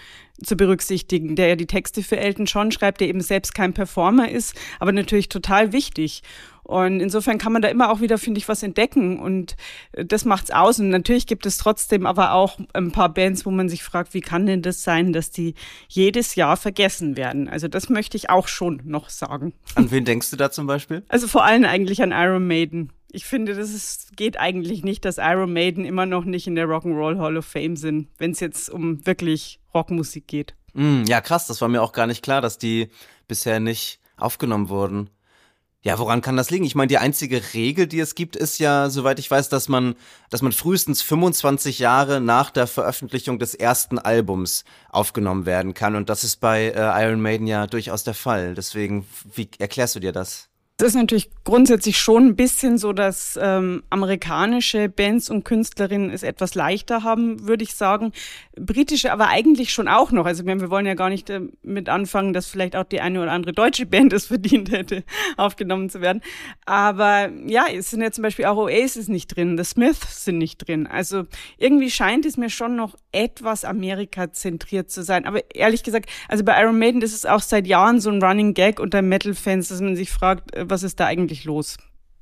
zu 0.43 0.57
berücksichtigen, 0.57 1.37
der 1.37 1.49
ja 1.49 1.57
die 1.57 1.67
Texte 1.67 2.03
für 2.03 2.19
Elton 2.19 2.47
John 2.47 2.71
schreibt, 2.71 3.01
der 3.01 3.09
eben 3.09 3.21
selbst 3.21 3.55
kein 3.55 3.73
Performer 3.73 4.31
ist, 4.31 4.55
aber 4.79 4.93
natürlich 4.93 5.29
total 5.29 5.73
wichtig. 5.73 6.23
Und 6.69 7.01
insofern 7.01 7.39
kann 7.39 7.55
man 7.55 7.63
da 7.63 7.69
immer 7.69 7.91
auch 7.91 8.03
wieder, 8.03 8.19
finde 8.19 8.37
ich, 8.37 8.47
was 8.47 8.63
entdecken 8.63 9.19
und 9.19 9.57
äh, 9.93 10.05
das 10.05 10.27
macht's 10.27 10.51
aus. 10.51 10.79
Und 10.79 10.91
natürlich 10.91 11.27
gibt 11.27 11.47
es 11.47 11.57
trotzdem 11.57 12.05
aber 12.05 12.35
auch 12.35 12.59
ein 12.75 12.93
paar 12.93 13.09
Bands, 13.09 13.47
wo 13.47 13.51
man 13.51 13.71
sich 13.71 13.83
fragt, 13.83 14.13
wie 14.13 14.21
kann 14.21 14.45
denn 14.45 14.61
das 14.61 14.85
sein, 14.85 15.15
dass 15.15 15.31
die 15.31 15.55
jedes 15.89 16.35
Jahr 16.35 16.59
vergessen 16.59 17.17
werden? 17.17 17.49
Also 17.49 17.69
das 17.69 17.89
möchte 17.89 18.19
ich 18.19 18.29
auch 18.29 18.49
schon 18.49 18.83
noch 18.85 19.09
sagen. 19.09 19.55
An 19.77 19.91
wen 19.91 20.05
denkst 20.05 20.31
du 20.31 20.37
da 20.37 20.51
zum 20.51 20.67
Beispiel? 20.67 21.05
Also 21.09 21.27
vor 21.27 21.43
allem 21.43 21.65
eigentlich 21.65 22.03
an 22.03 22.13
Iron 22.13 22.47
Maiden. 22.47 22.93
Ich 23.11 23.25
finde, 23.25 23.55
das 23.55 23.73
ist, 23.73 24.19
geht 24.19 24.39
eigentlich 24.39 24.85
nicht, 24.85 25.07
dass 25.07 25.17
Iron 25.17 25.55
Maiden 25.55 25.87
immer 25.87 26.05
noch 26.05 26.27
nicht 26.27 26.47
in 26.47 26.55
der 26.55 26.67
Rock'n'Roll 26.67 27.19
Hall 27.19 27.39
of 27.39 27.47
Fame 27.47 27.77
sind, 27.77 28.09
wenn 28.19 28.33
es 28.33 28.41
jetzt 28.41 28.69
um 28.69 29.07
wirklich 29.07 29.59
Rockmusik 29.79 30.27
geht. 30.27 30.55
Mm, 30.75 31.05
ja, 31.05 31.21
krass, 31.21 31.47
das 31.47 31.61
war 31.61 31.69
mir 31.69 31.83
auch 31.83 31.93
gar 31.93 32.07
nicht 32.07 32.23
klar, 32.23 32.41
dass 32.41 32.59
die 32.59 32.91
bisher 33.27 33.61
nicht 33.61 34.01
aufgenommen 34.17 34.69
wurden. 34.69 35.11
Ja, 35.83 35.99
woran 36.01 36.23
kann 36.23 36.37
das 36.37 36.51
liegen? 36.51 36.65
Ich 36.65 36.75
meine, 36.75 36.89
die 36.89 36.99
einzige 36.99 37.41
Regel, 37.55 37.87
die 37.87 38.01
es 38.01 38.17
gibt, 38.17 38.35
ist 38.35 38.59
ja, 38.59 38.91
soweit 38.91 39.21
ich 39.21 39.31
weiß, 39.31 39.49
dass 39.49 39.69
man, 39.69 39.95
dass 40.29 40.43
man 40.43 40.51
frühestens 40.51 41.03
25 41.03 41.79
Jahre 41.79 42.21
nach 42.21 42.51
der 42.51 42.67
Veröffentlichung 42.67 43.39
des 43.39 43.55
ersten 43.55 43.99
Albums 43.99 44.65
aufgenommen 44.91 45.47
werden 45.47 45.75
kann. 45.75 45.95
Und 45.95 46.09
das 46.11 46.25
ist 46.25 46.41
bei 46.41 46.65
äh, 46.65 47.05
Iron 47.05 47.21
Maiden 47.21 47.47
ja 47.47 47.69
durchaus 47.69 48.03
der 48.03 48.15
Fall. 48.15 48.55
Deswegen, 48.55 49.07
wie 49.35 49.49
erklärst 49.59 49.95
du 49.95 50.01
dir 50.01 50.13
das? 50.13 50.49
Das 50.79 50.91
ist 50.91 50.95
natürlich 50.95 51.31
grundsätzlich 51.43 51.99
schon 51.99 52.27
ein 52.27 52.37
bisschen 52.37 52.79
so, 52.79 52.93
dass 52.93 53.37
ähm, 53.43 53.83
amerikanische 53.91 54.89
Bands 54.89 55.29
und 55.29 55.45
Künstlerinnen 55.45 56.11
es 56.11 56.23
etwas 56.23 56.55
leichter 56.55 57.03
haben, 57.03 57.49
würde 57.49 57.65
ich 57.65 57.75
sagen. 57.75 58.13
Britische 58.61 59.13
aber 59.13 59.29
eigentlich 59.29 59.73
schon 59.73 59.89
auch 59.89 60.13
noch. 60.13 60.27
Also 60.27 60.45
wir 60.45 60.71
wollen 60.71 60.87
ja 60.87 60.95
gar 60.95 61.09
nicht 61.09 61.29
damit 61.29 61.89
anfangen, 61.89 62.33
dass 62.33 62.47
vielleicht 62.47 62.77
auch 62.77 62.85
die 62.85 63.01
eine 63.01 63.23
oder 63.23 63.33
andere 63.33 63.53
deutsche 63.53 63.87
Band 63.87 64.13
es 64.13 64.27
verdient 64.29 64.71
hätte, 64.71 65.05
aufgenommen 65.37 65.91
zu 65.91 66.01
werden. 66.01 66.23
Aber 66.67 67.31
ja, 67.47 67.67
es 67.73 67.91
sind 67.91 68.03
ja 68.03 68.11
zum 68.11 68.23
Beispiel 68.23 68.47
auch 68.47 68.57
Oasis 68.57 69.09
nicht 69.09 69.29
drin, 69.29 69.57
The 69.57 69.65
Smiths 69.65 70.25
sind 70.25 70.39
nicht 70.39 70.67
drin. 70.67 70.87
Also 70.87 71.25
irgendwie 71.57 71.91
scheint 71.91 72.27
es 72.27 72.37
mir 72.37 72.51
schon 72.51 72.77
noch 72.77 72.95
etwas 73.13 73.65
Amerika-zentriert 73.65 74.91
zu 74.91 75.03
sein. 75.03 75.27
Aber 75.27 75.43
ehrlich 75.55 75.83
gesagt, 75.83 76.09
also 76.29 76.45
bei 76.45 76.61
Iron 76.61 76.79
Maiden 76.79 77.03
ist 77.03 77.15
es 77.15 77.27
auch 77.27 77.41
seit 77.41 77.67
Jahren 77.67 78.01
so 78.01 78.11
ein 78.11 78.23
Running 78.23 78.55
Gag 78.55 78.81
unter 78.81 79.03
Metal-Fans, 79.03 79.69
dass 79.69 79.81
man 79.81 79.97
sich 79.97 80.11
fragt, 80.11 80.55
äh, 80.55 80.69
was 80.69 80.83
ist 80.83 81.01
da 81.01 81.07
eigentlich 81.07 81.45
los? 81.45 81.77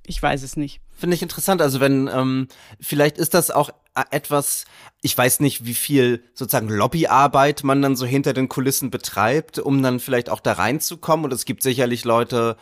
Ich 0.06 0.22
weiß 0.22 0.42
es 0.42 0.56
nicht. 0.56 0.80
Finde 0.96 1.14
ich 1.16 1.22
interessant. 1.22 1.60
Also 1.60 1.80
wenn, 1.80 2.08
ähm, 2.12 2.48
vielleicht 2.80 3.18
ist 3.18 3.34
das 3.34 3.50
auch 3.50 3.68
äh, 3.68 3.72
etwas, 4.10 4.64
ich 5.02 5.16
weiß 5.16 5.40
nicht, 5.40 5.64
wie 5.64 5.74
viel 5.74 6.22
sozusagen 6.34 6.68
Lobbyarbeit 6.68 7.64
man 7.64 7.82
dann 7.82 7.96
so 7.96 8.06
hinter 8.06 8.32
den 8.32 8.48
Kulissen 8.48 8.90
betreibt, 8.90 9.58
um 9.58 9.82
dann 9.82 10.00
vielleicht 10.00 10.30
auch 10.30 10.40
da 10.40 10.52
reinzukommen. 10.52 11.24
Und 11.24 11.32
es 11.32 11.44
gibt 11.44 11.62
sicherlich 11.62 12.04
Leute, 12.04 12.56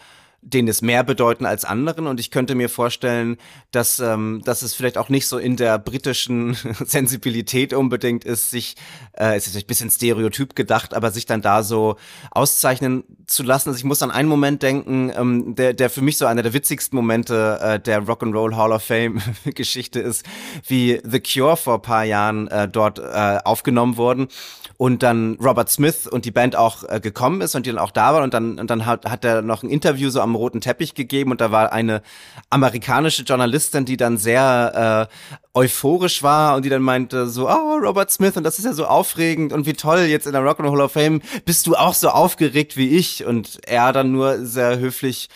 denen 0.44 0.68
es 0.68 0.82
mehr 0.82 1.02
bedeuten 1.02 1.46
als 1.46 1.64
anderen. 1.64 2.06
Und 2.06 2.20
ich 2.20 2.30
könnte 2.30 2.54
mir 2.54 2.68
vorstellen, 2.68 3.38
dass, 3.70 3.98
ähm, 3.98 4.42
dass 4.44 4.62
es 4.62 4.74
vielleicht 4.74 4.98
auch 4.98 5.08
nicht 5.08 5.26
so 5.26 5.38
in 5.38 5.56
der 5.56 5.78
britischen 5.78 6.54
Sensibilität 6.84 7.72
unbedingt 7.72 8.24
ist, 8.24 8.50
sich, 8.50 8.76
äh, 9.14 9.36
es 9.36 9.46
ist 9.46 9.56
ein 9.56 9.66
bisschen 9.66 9.90
stereotyp 9.90 10.54
gedacht, 10.54 10.94
aber 10.94 11.10
sich 11.10 11.26
dann 11.26 11.42
da 11.42 11.62
so 11.62 11.96
auszeichnen 12.30 13.04
zu 13.26 13.42
lassen. 13.42 13.70
Also 13.70 13.78
ich 13.78 13.84
muss 13.84 14.02
an 14.02 14.10
einen 14.10 14.28
Moment 14.28 14.62
denken, 14.62 15.10
ähm, 15.16 15.54
der, 15.54 15.72
der 15.72 15.90
für 15.90 16.02
mich 16.02 16.18
so 16.18 16.26
einer 16.26 16.42
der 16.42 16.52
witzigsten 16.52 16.96
Momente 16.96 17.58
äh, 17.60 17.80
der 17.80 18.02
Rock'n'Roll 18.02 18.56
Hall 18.56 18.72
of 18.72 18.82
Fame 18.82 19.20
Geschichte 19.44 20.00
ist, 20.00 20.24
wie 20.66 21.00
The 21.02 21.20
Cure 21.20 21.56
vor 21.56 21.80
paar 21.80 22.04
Jahren 22.04 22.48
äh, 22.48 22.68
dort 22.68 22.98
äh, 22.98 23.38
aufgenommen 23.44 23.96
wurden 23.96 24.28
und 24.76 25.02
dann 25.02 25.36
Robert 25.42 25.70
Smith 25.70 26.06
und 26.06 26.24
die 26.24 26.30
Band 26.30 26.56
auch 26.56 26.84
äh, 26.88 27.00
gekommen 27.00 27.40
ist 27.40 27.54
und 27.54 27.66
die 27.66 27.70
dann 27.70 27.78
auch 27.78 27.90
da 27.90 28.14
waren 28.14 28.24
und 28.24 28.34
dann, 28.34 28.58
und 28.58 28.70
dann 28.70 28.86
hat, 28.86 29.04
hat 29.06 29.24
er 29.24 29.42
noch 29.42 29.62
ein 29.62 29.70
Interview 29.70 30.10
so 30.10 30.20
am 30.20 30.34
roten 30.34 30.60
Teppich 30.60 30.94
gegeben 30.94 31.30
und 31.30 31.40
da 31.40 31.50
war 31.50 31.72
eine 31.72 32.02
amerikanische 32.50 33.22
Journalistin, 33.22 33.84
die 33.84 33.96
dann 33.96 34.18
sehr 34.18 35.08
äh, 35.10 35.14
euphorisch 35.56 36.22
war 36.22 36.56
und 36.56 36.64
die 36.64 36.68
dann 36.68 36.82
meinte 36.82 37.28
so, 37.28 37.48
oh, 37.48 37.78
Robert 37.80 38.10
Smith 38.10 38.36
und 38.36 38.44
das 38.44 38.58
ist 38.58 38.64
ja 38.64 38.72
so 38.72 38.86
aufregend 38.86 39.52
und 39.52 39.66
wie 39.66 39.74
toll 39.74 40.00
jetzt 40.00 40.26
in 40.26 40.32
der 40.32 40.42
Rock 40.42 40.60
and 40.60 40.70
Hall 40.70 40.80
of 40.80 40.92
Fame 40.92 41.20
bist 41.44 41.66
du 41.66 41.74
auch 41.76 41.94
so 41.94 42.08
aufgeregt 42.08 42.76
wie 42.76 42.88
ich. 42.96 43.24
Und 43.24 43.60
er 43.66 43.92
dann 43.92 44.12
nur 44.12 44.44
sehr 44.44 44.78
höflich 44.78 45.28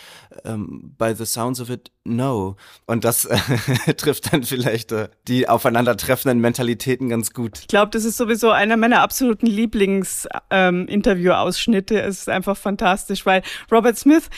ähm, 0.44 0.94
by 0.98 1.14
the 1.14 1.24
sounds 1.24 1.60
of 1.60 1.70
it, 1.70 1.92
no. 2.04 2.56
Und 2.86 3.04
das 3.04 3.24
äh, 3.24 3.38
trifft 3.96 4.32
dann 4.32 4.42
vielleicht 4.42 4.90
äh, 4.92 5.08
die 5.26 5.48
aufeinandertreffenden 5.48 6.40
Mentalitäten 6.40 7.08
ganz 7.08 7.32
gut. 7.32 7.60
Ich 7.60 7.68
glaube, 7.68 7.90
das 7.90 8.04
ist 8.04 8.16
sowieso 8.16 8.50
einer 8.50 8.76
meiner 8.76 9.00
absoluten 9.00 9.46
Lieblings-Interview-Ausschnitte. 9.46 11.98
Ähm, 11.98 12.08
es 12.08 12.20
ist 12.20 12.28
einfach 12.28 12.56
fantastisch, 12.56 13.26
weil 13.26 13.42
Robert 13.70 13.98
Smith 13.98 14.28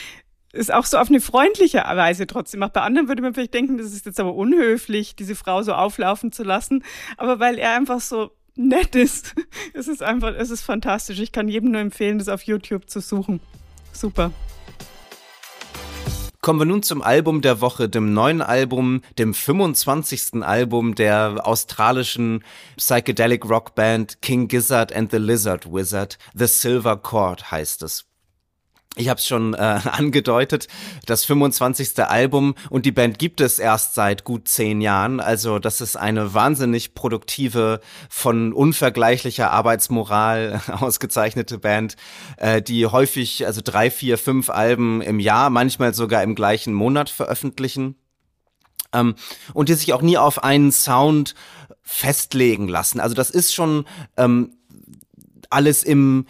ist 0.53 0.73
auch 0.73 0.85
so 0.85 0.97
auf 0.97 1.09
eine 1.09 1.21
freundliche 1.21 1.79
Weise 1.79 2.27
trotzdem. 2.27 2.63
Auch 2.63 2.69
bei 2.69 2.81
anderen 2.81 3.07
würde 3.07 3.21
man 3.21 3.33
vielleicht 3.33 3.53
denken, 3.53 3.77
das 3.77 3.93
ist 3.93 4.05
jetzt 4.05 4.19
aber 4.19 4.35
unhöflich, 4.35 5.15
diese 5.15 5.35
Frau 5.35 5.63
so 5.63 5.73
auflaufen 5.73 6.31
zu 6.31 6.43
lassen. 6.43 6.83
Aber 7.17 7.39
weil 7.39 7.57
er 7.57 7.75
einfach 7.75 8.01
so 8.01 8.31
nett 8.55 8.95
ist, 8.95 9.33
es 9.73 9.87
ist 9.87 10.03
einfach, 10.03 10.35
es 10.35 10.49
ist 10.49 10.61
fantastisch. 10.61 11.19
Ich 11.19 11.31
kann 11.31 11.47
jedem 11.47 11.71
nur 11.71 11.81
empfehlen, 11.81 12.19
das 12.19 12.27
auf 12.27 12.43
YouTube 12.43 12.89
zu 12.89 12.99
suchen. 12.99 13.39
Super. 13.93 14.31
Kommen 16.43 16.57
wir 16.57 16.65
nun 16.65 16.81
zum 16.81 17.03
Album 17.03 17.43
der 17.43 17.61
Woche, 17.61 17.87
dem 17.87 18.13
neuen 18.13 18.41
Album, 18.41 19.03
dem 19.19 19.35
25. 19.35 20.41
Album 20.41 20.95
der 20.95 21.45
australischen 21.45 22.43
Psychedelic 22.77 23.47
Rock 23.47 23.75
Band 23.75 24.23
King 24.23 24.47
Gizzard 24.47 24.91
and 24.91 25.11
the 25.11 25.17
Lizard 25.17 25.71
Wizard. 25.71 26.17
The 26.33 26.47
Silver 26.47 26.97
Chord 26.97 27.51
heißt 27.51 27.83
es. 27.83 28.10
Ich 28.97 29.07
habe 29.07 29.19
es 29.19 29.25
schon 29.25 29.53
äh, 29.53 29.57
angedeutet, 29.91 30.67
das 31.05 31.23
25. 31.23 32.03
Album 32.03 32.55
und 32.69 32.85
die 32.85 32.91
Band 32.91 33.19
gibt 33.19 33.39
es 33.39 33.57
erst 33.57 33.93
seit 33.93 34.25
gut 34.25 34.49
zehn 34.49 34.81
Jahren. 34.81 35.21
Also 35.21 35.59
das 35.59 35.79
ist 35.79 35.95
eine 35.95 36.33
wahnsinnig 36.33 36.93
produktive, 36.93 37.79
von 38.09 38.51
unvergleichlicher 38.51 39.51
Arbeitsmoral 39.51 40.61
ausgezeichnete 40.79 41.57
Band, 41.57 41.95
äh, 42.35 42.61
die 42.61 42.85
häufig 42.85 43.45
also 43.45 43.61
drei, 43.63 43.89
vier, 43.89 44.17
fünf 44.17 44.49
Alben 44.49 45.01
im 45.01 45.19
Jahr, 45.19 45.49
manchmal 45.49 45.93
sogar 45.93 46.21
im 46.23 46.35
gleichen 46.35 46.73
Monat 46.73 47.09
veröffentlichen. 47.09 47.95
Ähm, 48.93 49.15
und 49.53 49.69
die 49.69 49.73
sich 49.75 49.93
auch 49.93 50.01
nie 50.01 50.17
auf 50.17 50.43
einen 50.43 50.73
Sound 50.73 51.33
festlegen 51.81 52.67
lassen. 52.67 52.99
Also 52.99 53.15
das 53.15 53.29
ist 53.29 53.53
schon 53.53 53.85
ähm, 54.17 54.57
alles 55.49 55.83
im 55.83 56.25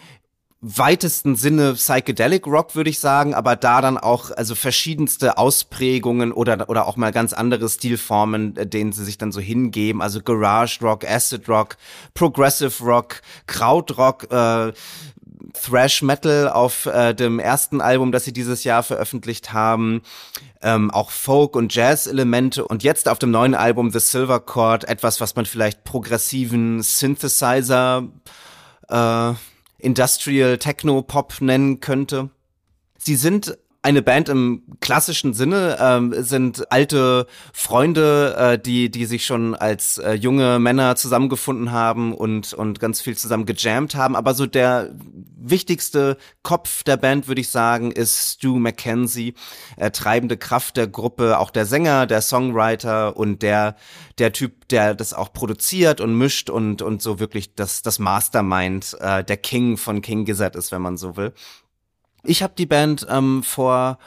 weitesten 0.64 1.34
Sinne 1.34 1.74
Psychedelic 1.74 2.46
Rock, 2.46 2.76
würde 2.76 2.88
ich 2.88 3.00
sagen, 3.00 3.34
aber 3.34 3.56
da 3.56 3.80
dann 3.80 3.98
auch 3.98 4.30
also 4.30 4.54
verschiedenste 4.54 5.36
Ausprägungen 5.36 6.30
oder 6.30 6.68
oder 6.68 6.86
auch 6.86 6.96
mal 6.96 7.10
ganz 7.10 7.32
andere 7.32 7.68
Stilformen, 7.68 8.56
äh, 8.56 8.66
denen 8.66 8.92
sie 8.92 9.04
sich 9.04 9.18
dann 9.18 9.32
so 9.32 9.40
hingeben, 9.40 10.00
also 10.00 10.22
Garage 10.22 10.78
Rock, 10.80 11.04
Acid 11.04 11.48
Rock, 11.48 11.76
Progressive 12.14 12.84
Rock, 12.84 13.22
Krautrock, 13.48 14.30
äh, 14.32 14.72
Thrash 15.60 16.00
Metal 16.02 16.48
auf 16.48 16.86
äh, 16.86 17.12
dem 17.12 17.40
ersten 17.40 17.80
Album, 17.80 18.12
das 18.12 18.24
sie 18.24 18.32
dieses 18.32 18.62
Jahr 18.62 18.84
veröffentlicht 18.84 19.52
haben, 19.52 20.02
ähm, 20.62 20.92
auch 20.92 21.10
Folk 21.10 21.56
und 21.56 21.74
Jazz 21.74 22.06
Elemente 22.06 22.64
und 22.64 22.84
jetzt 22.84 23.08
auf 23.08 23.18
dem 23.18 23.32
neuen 23.32 23.56
Album 23.56 23.90
The 23.90 23.98
Silver 23.98 24.38
Chord 24.38 24.84
etwas, 24.84 25.20
was 25.20 25.34
man 25.34 25.44
vielleicht 25.44 25.82
progressiven 25.82 26.82
Synthesizer 26.82 28.04
äh, 28.88 29.32
Industrial 29.82 30.58
Techno 30.58 31.02
Pop 31.02 31.40
nennen 31.40 31.80
könnte. 31.80 32.30
Sie 32.98 33.16
sind 33.16 33.58
eine 33.82 34.00
Band 34.00 34.28
im 34.28 34.62
klassischen 34.80 35.34
Sinne 35.34 35.76
ähm, 35.80 36.14
sind 36.22 36.70
alte 36.70 37.26
Freunde, 37.52 38.36
äh, 38.38 38.58
die 38.58 38.90
die 38.90 39.06
sich 39.06 39.26
schon 39.26 39.56
als 39.56 39.98
äh, 39.98 40.12
junge 40.12 40.60
Männer 40.60 40.94
zusammengefunden 40.94 41.72
haben 41.72 42.14
und 42.14 42.54
und 42.54 42.78
ganz 42.78 43.00
viel 43.00 43.16
zusammen 43.16 43.44
gejammt 43.44 43.96
haben. 43.96 44.14
Aber 44.14 44.34
so 44.34 44.46
der 44.46 44.94
wichtigste 45.36 46.16
Kopf 46.44 46.84
der 46.84 46.96
Band 46.96 47.26
würde 47.26 47.40
ich 47.40 47.50
sagen 47.50 47.90
ist 47.90 48.34
Stu 48.34 48.60
McKenzie, 48.60 49.34
äh, 49.76 49.90
treibende 49.90 50.36
Kraft 50.36 50.76
der 50.76 50.86
Gruppe, 50.86 51.40
auch 51.40 51.50
der 51.50 51.66
Sänger, 51.66 52.06
der 52.06 52.22
Songwriter 52.22 53.16
und 53.16 53.42
der 53.42 53.74
der 54.18 54.32
Typ, 54.32 54.68
der 54.68 54.94
das 54.94 55.12
auch 55.12 55.32
produziert 55.32 56.00
und 56.00 56.16
mischt 56.16 56.50
und 56.50 56.82
und 56.82 57.02
so 57.02 57.18
wirklich 57.18 57.56
das 57.56 57.82
das 57.82 57.98
Mastermind, 57.98 58.96
äh, 59.00 59.24
der 59.24 59.38
King 59.38 59.76
von 59.76 60.02
King 60.02 60.24
Gizzard 60.24 60.54
ist, 60.54 60.70
wenn 60.70 60.82
man 60.82 60.96
so 60.96 61.16
will. 61.16 61.34
Ich 62.24 62.42
habe 62.42 62.54
die 62.56 62.66
Band 62.66 63.06
ähm, 63.10 63.42
vor 63.42 63.98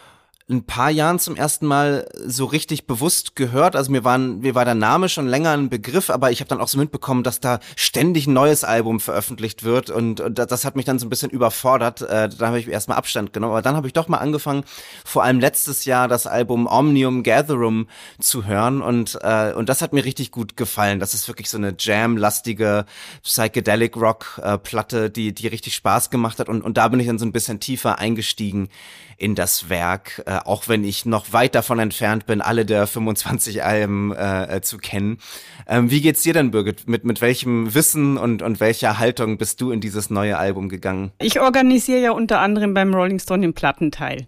ein 0.47 0.63
paar 0.63 0.91
Jahren 0.91 1.17
zum 1.17 1.35
ersten 1.35 1.65
Mal 1.65 2.07
so 2.23 2.45
richtig 2.45 2.85
bewusst 2.85 3.35
gehört. 3.35 3.75
Also 3.75 3.91
mir, 3.91 4.03
waren, 4.03 4.41
mir 4.41 4.53
war 4.53 4.63
der 4.63 4.75
Name 4.75 5.09
schon 5.09 5.27
länger 5.27 5.51
ein 5.51 5.69
Begriff, 5.69 6.11
aber 6.11 6.29
ich 6.29 6.39
habe 6.39 6.49
dann 6.49 6.61
auch 6.61 6.67
so 6.67 6.77
mitbekommen, 6.77 7.23
dass 7.23 7.39
da 7.39 7.59
ständig 7.75 8.27
ein 8.27 8.33
neues 8.33 8.63
Album 8.63 8.99
veröffentlicht 8.99 9.63
wird 9.63 9.89
und, 9.89 10.19
und 10.19 10.37
das 10.37 10.63
hat 10.63 10.75
mich 10.75 10.85
dann 10.85 10.99
so 10.99 11.07
ein 11.07 11.09
bisschen 11.09 11.31
überfordert. 11.31 12.01
Äh, 12.03 12.29
da 12.29 12.47
habe 12.47 12.59
ich 12.59 12.67
erstmal 12.67 12.97
Abstand 12.97 13.33
genommen. 13.33 13.53
Aber 13.53 13.63
dann 13.63 13.75
habe 13.75 13.87
ich 13.87 13.93
doch 13.93 14.07
mal 14.07 14.19
angefangen, 14.19 14.65
vor 15.03 15.23
allem 15.23 15.39
letztes 15.39 15.85
Jahr 15.85 16.07
das 16.07 16.27
Album 16.27 16.67
Omnium 16.67 17.23
Gatherum 17.23 17.87
zu 18.19 18.45
hören 18.45 18.83
und, 18.83 19.17
äh, 19.23 19.51
und 19.53 19.67
das 19.67 19.81
hat 19.81 19.93
mir 19.93 20.05
richtig 20.05 20.29
gut 20.29 20.55
gefallen. 20.57 20.99
Das 20.99 21.15
ist 21.15 21.27
wirklich 21.27 21.49
so 21.49 21.57
eine 21.57 21.73
jam-lastige 21.79 22.85
Psychedelic 23.23 23.97
Rock-Platte, 23.97 25.05
äh, 25.05 25.09
die, 25.09 25.33
die 25.33 25.47
richtig 25.47 25.73
Spaß 25.73 26.11
gemacht 26.11 26.37
hat 26.37 26.49
und, 26.49 26.61
und 26.61 26.77
da 26.77 26.87
bin 26.89 26.99
ich 26.99 27.07
dann 27.07 27.17
so 27.17 27.25
ein 27.25 27.31
bisschen 27.31 27.59
tiefer 27.59 27.97
eingestiegen 27.97 28.69
in 29.17 29.35
das 29.35 29.69
Werk. 29.69 30.23
Äh, 30.25 30.39
auch 30.45 30.67
wenn 30.67 30.83
ich 30.83 31.05
noch 31.05 31.33
weit 31.33 31.55
davon 31.55 31.79
entfernt 31.79 32.25
bin, 32.25 32.41
alle 32.41 32.65
der 32.65 32.87
25 32.87 33.63
Alben 33.63 34.13
äh, 34.13 34.57
äh, 34.57 34.61
zu 34.61 34.77
kennen. 34.77 35.19
Ähm, 35.67 35.91
wie 35.91 36.01
geht's 36.01 36.23
dir 36.23 36.33
denn, 36.33 36.51
Birgit? 36.51 36.87
Mit, 36.87 37.05
mit 37.05 37.21
welchem 37.21 37.73
Wissen 37.73 38.17
und, 38.17 38.41
und 38.41 38.59
welcher 38.59 38.99
Haltung 38.99 39.37
bist 39.37 39.61
du 39.61 39.71
in 39.71 39.81
dieses 39.81 40.09
neue 40.09 40.37
Album 40.37 40.69
gegangen? 40.69 41.11
Ich 41.19 41.39
organisiere 41.39 42.01
ja 42.01 42.11
unter 42.11 42.39
anderem 42.39 42.73
beim 42.73 42.93
Rolling 42.93 43.19
Stone 43.19 43.41
den 43.41 43.53
Plattenteil. 43.53 44.27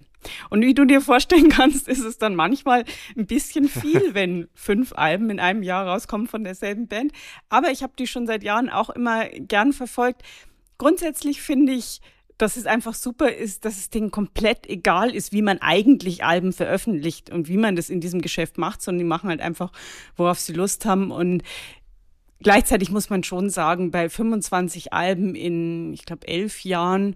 Und 0.50 0.62
wie 0.62 0.74
du 0.74 0.86
dir 0.86 1.02
vorstellen 1.02 1.50
kannst, 1.58 1.88
ist 1.88 2.04
es 2.04 2.18
dann 2.18 2.36
manchmal 2.36 2.86
ein 3.18 3.28
bisschen 3.28 3.70
viel, 3.70 4.10
wenn 4.14 4.48
fünf 4.54 4.94
Alben 4.94 5.30
in 5.30 5.40
einem 5.40 5.64
Jahr 5.64 5.88
rauskommen 5.88 6.28
von 6.28 6.44
derselben 6.44 6.88
Band. 6.88 7.12
Aber 7.50 7.72
ich 7.72 7.84
habe 7.84 7.94
die 7.98 8.08
schon 8.08 8.28
seit 8.28 8.44
Jahren 8.44 8.70
auch 8.70 8.90
immer 8.90 9.26
gern 9.28 9.74
verfolgt. 9.74 10.22
Grundsätzlich 10.78 11.42
finde 11.42 11.74
ich, 11.74 12.02
dass 12.38 12.56
es 12.56 12.66
einfach 12.66 12.94
super 12.94 13.32
ist, 13.32 13.66
dass 13.66 13.78
es 13.78 13.90
denen 13.90 14.12
komplett 14.12 14.68
egal 14.68 15.14
ist, 15.14 15.32
wie 15.32 15.42
man 15.42 15.60
eigentlich 15.60 16.24
Alben 16.24 16.54
veröffentlicht 16.54 17.30
und 17.30 17.48
wie 17.48 17.58
man 17.58 17.76
das 17.76 17.90
in 17.90 18.00
diesem 18.00 18.22
Geschäft 18.22 18.58
macht, 18.58 18.82
sondern 18.82 19.00
die 19.00 19.06
machen 19.06 19.30
halt 19.30 19.42
einfach, 19.42 19.72
worauf 20.16 20.40
sie 20.40 20.54
Lust 20.54 20.86
haben. 20.86 21.12
Und 21.12 21.44
gleichzeitig 22.42 22.92
muss 22.92 23.10
man 23.10 23.24
schon 23.24 23.50
sagen, 23.50 23.92
bei 23.92 24.10
25 24.10 24.94
Alben 24.94 25.36
in, 25.36 25.94
ich 25.94 26.06
glaube, 26.06 26.28
elf 26.28 26.64
Jahren 26.64 27.16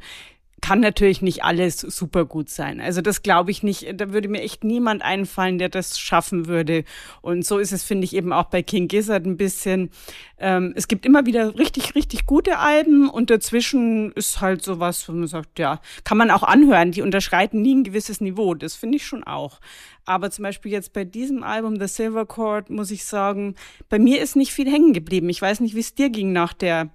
kann 0.61 0.79
natürlich 0.79 1.23
nicht 1.23 1.43
alles 1.43 1.79
super 1.79 2.25
gut 2.25 2.49
sein. 2.49 2.79
Also 2.79 3.01
das 3.01 3.23
glaube 3.23 3.49
ich 3.49 3.63
nicht. 3.63 3.99
Da 3.99 4.13
würde 4.13 4.29
mir 4.29 4.41
echt 4.41 4.63
niemand 4.63 5.01
einfallen, 5.01 5.57
der 5.57 5.69
das 5.69 5.99
schaffen 5.99 6.47
würde. 6.47 6.83
Und 7.21 7.43
so 7.45 7.57
ist 7.57 7.71
es, 7.73 7.83
finde 7.83 8.05
ich, 8.05 8.15
eben 8.15 8.31
auch 8.31 8.45
bei 8.45 8.61
King 8.61 8.87
Gizzard 8.87 9.25
ein 9.25 9.37
bisschen. 9.37 9.89
Ähm, 10.37 10.73
es 10.75 10.87
gibt 10.87 11.05
immer 11.05 11.25
wieder 11.25 11.57
richtig, 11.57 11.95
richtig 11.95 12.27
gute 12.27 12.59
Alben 12.59 13.09
und 13.09 13.31
dazwischen 13.31 14.11
ist 14.11 14.39
halt 14.39 14.63
sowas, 14.63 15.09
wo 15.09 15.13
man 15.13 15.27
sagt, 15.27 15.57
ja, 15.57 15.81
kann 16.03 16.17
man 16.17 16.29
auch 16.29 16.43
anhören. 16.43 16.91
Die 16.91 17.01
unterschreiten 17.01 17.61
nie 17.63 17.75
ein 17.75 17.83
gewisses 17.83 18.21
Niveau. 18.21 18.53
Das 18.53 18.75
finde 18.75 18.97
ich 18.97 19.05
schon 19.05 19.23
auch. 19.23 19.59
Aber 20.05 20.29
zum 20.29 20.43
Beispiel 20.43 20.71
jetzt 20.71 20.93
bei 20.93 21.05
diesem 21.05 21.41
Album, 21.41 21.79
The 21.79 21.87
Silver 21.87 22.25
Chord, 22.27 22.69
muss 22.69 22.91
ich 22.91 23.05
sagen, 23.05 23.55
bei 23.89 23.97
mir 23.97 24.21
ist 24.21 24.35
nicht 24.35 24.53
viel 24.53 24.71
hängen 24.71 24.93
geblieben. 24.93 25.29
Ich 25.29 25.41
weiß 25.41 25.59
nicht, 25.59 25.75
wie 25.75 25.79
es 25.79 25.95
dir 25.95 26.09
ging 26.09 26.31
nach 26.33 26.53
der 26.53 26.91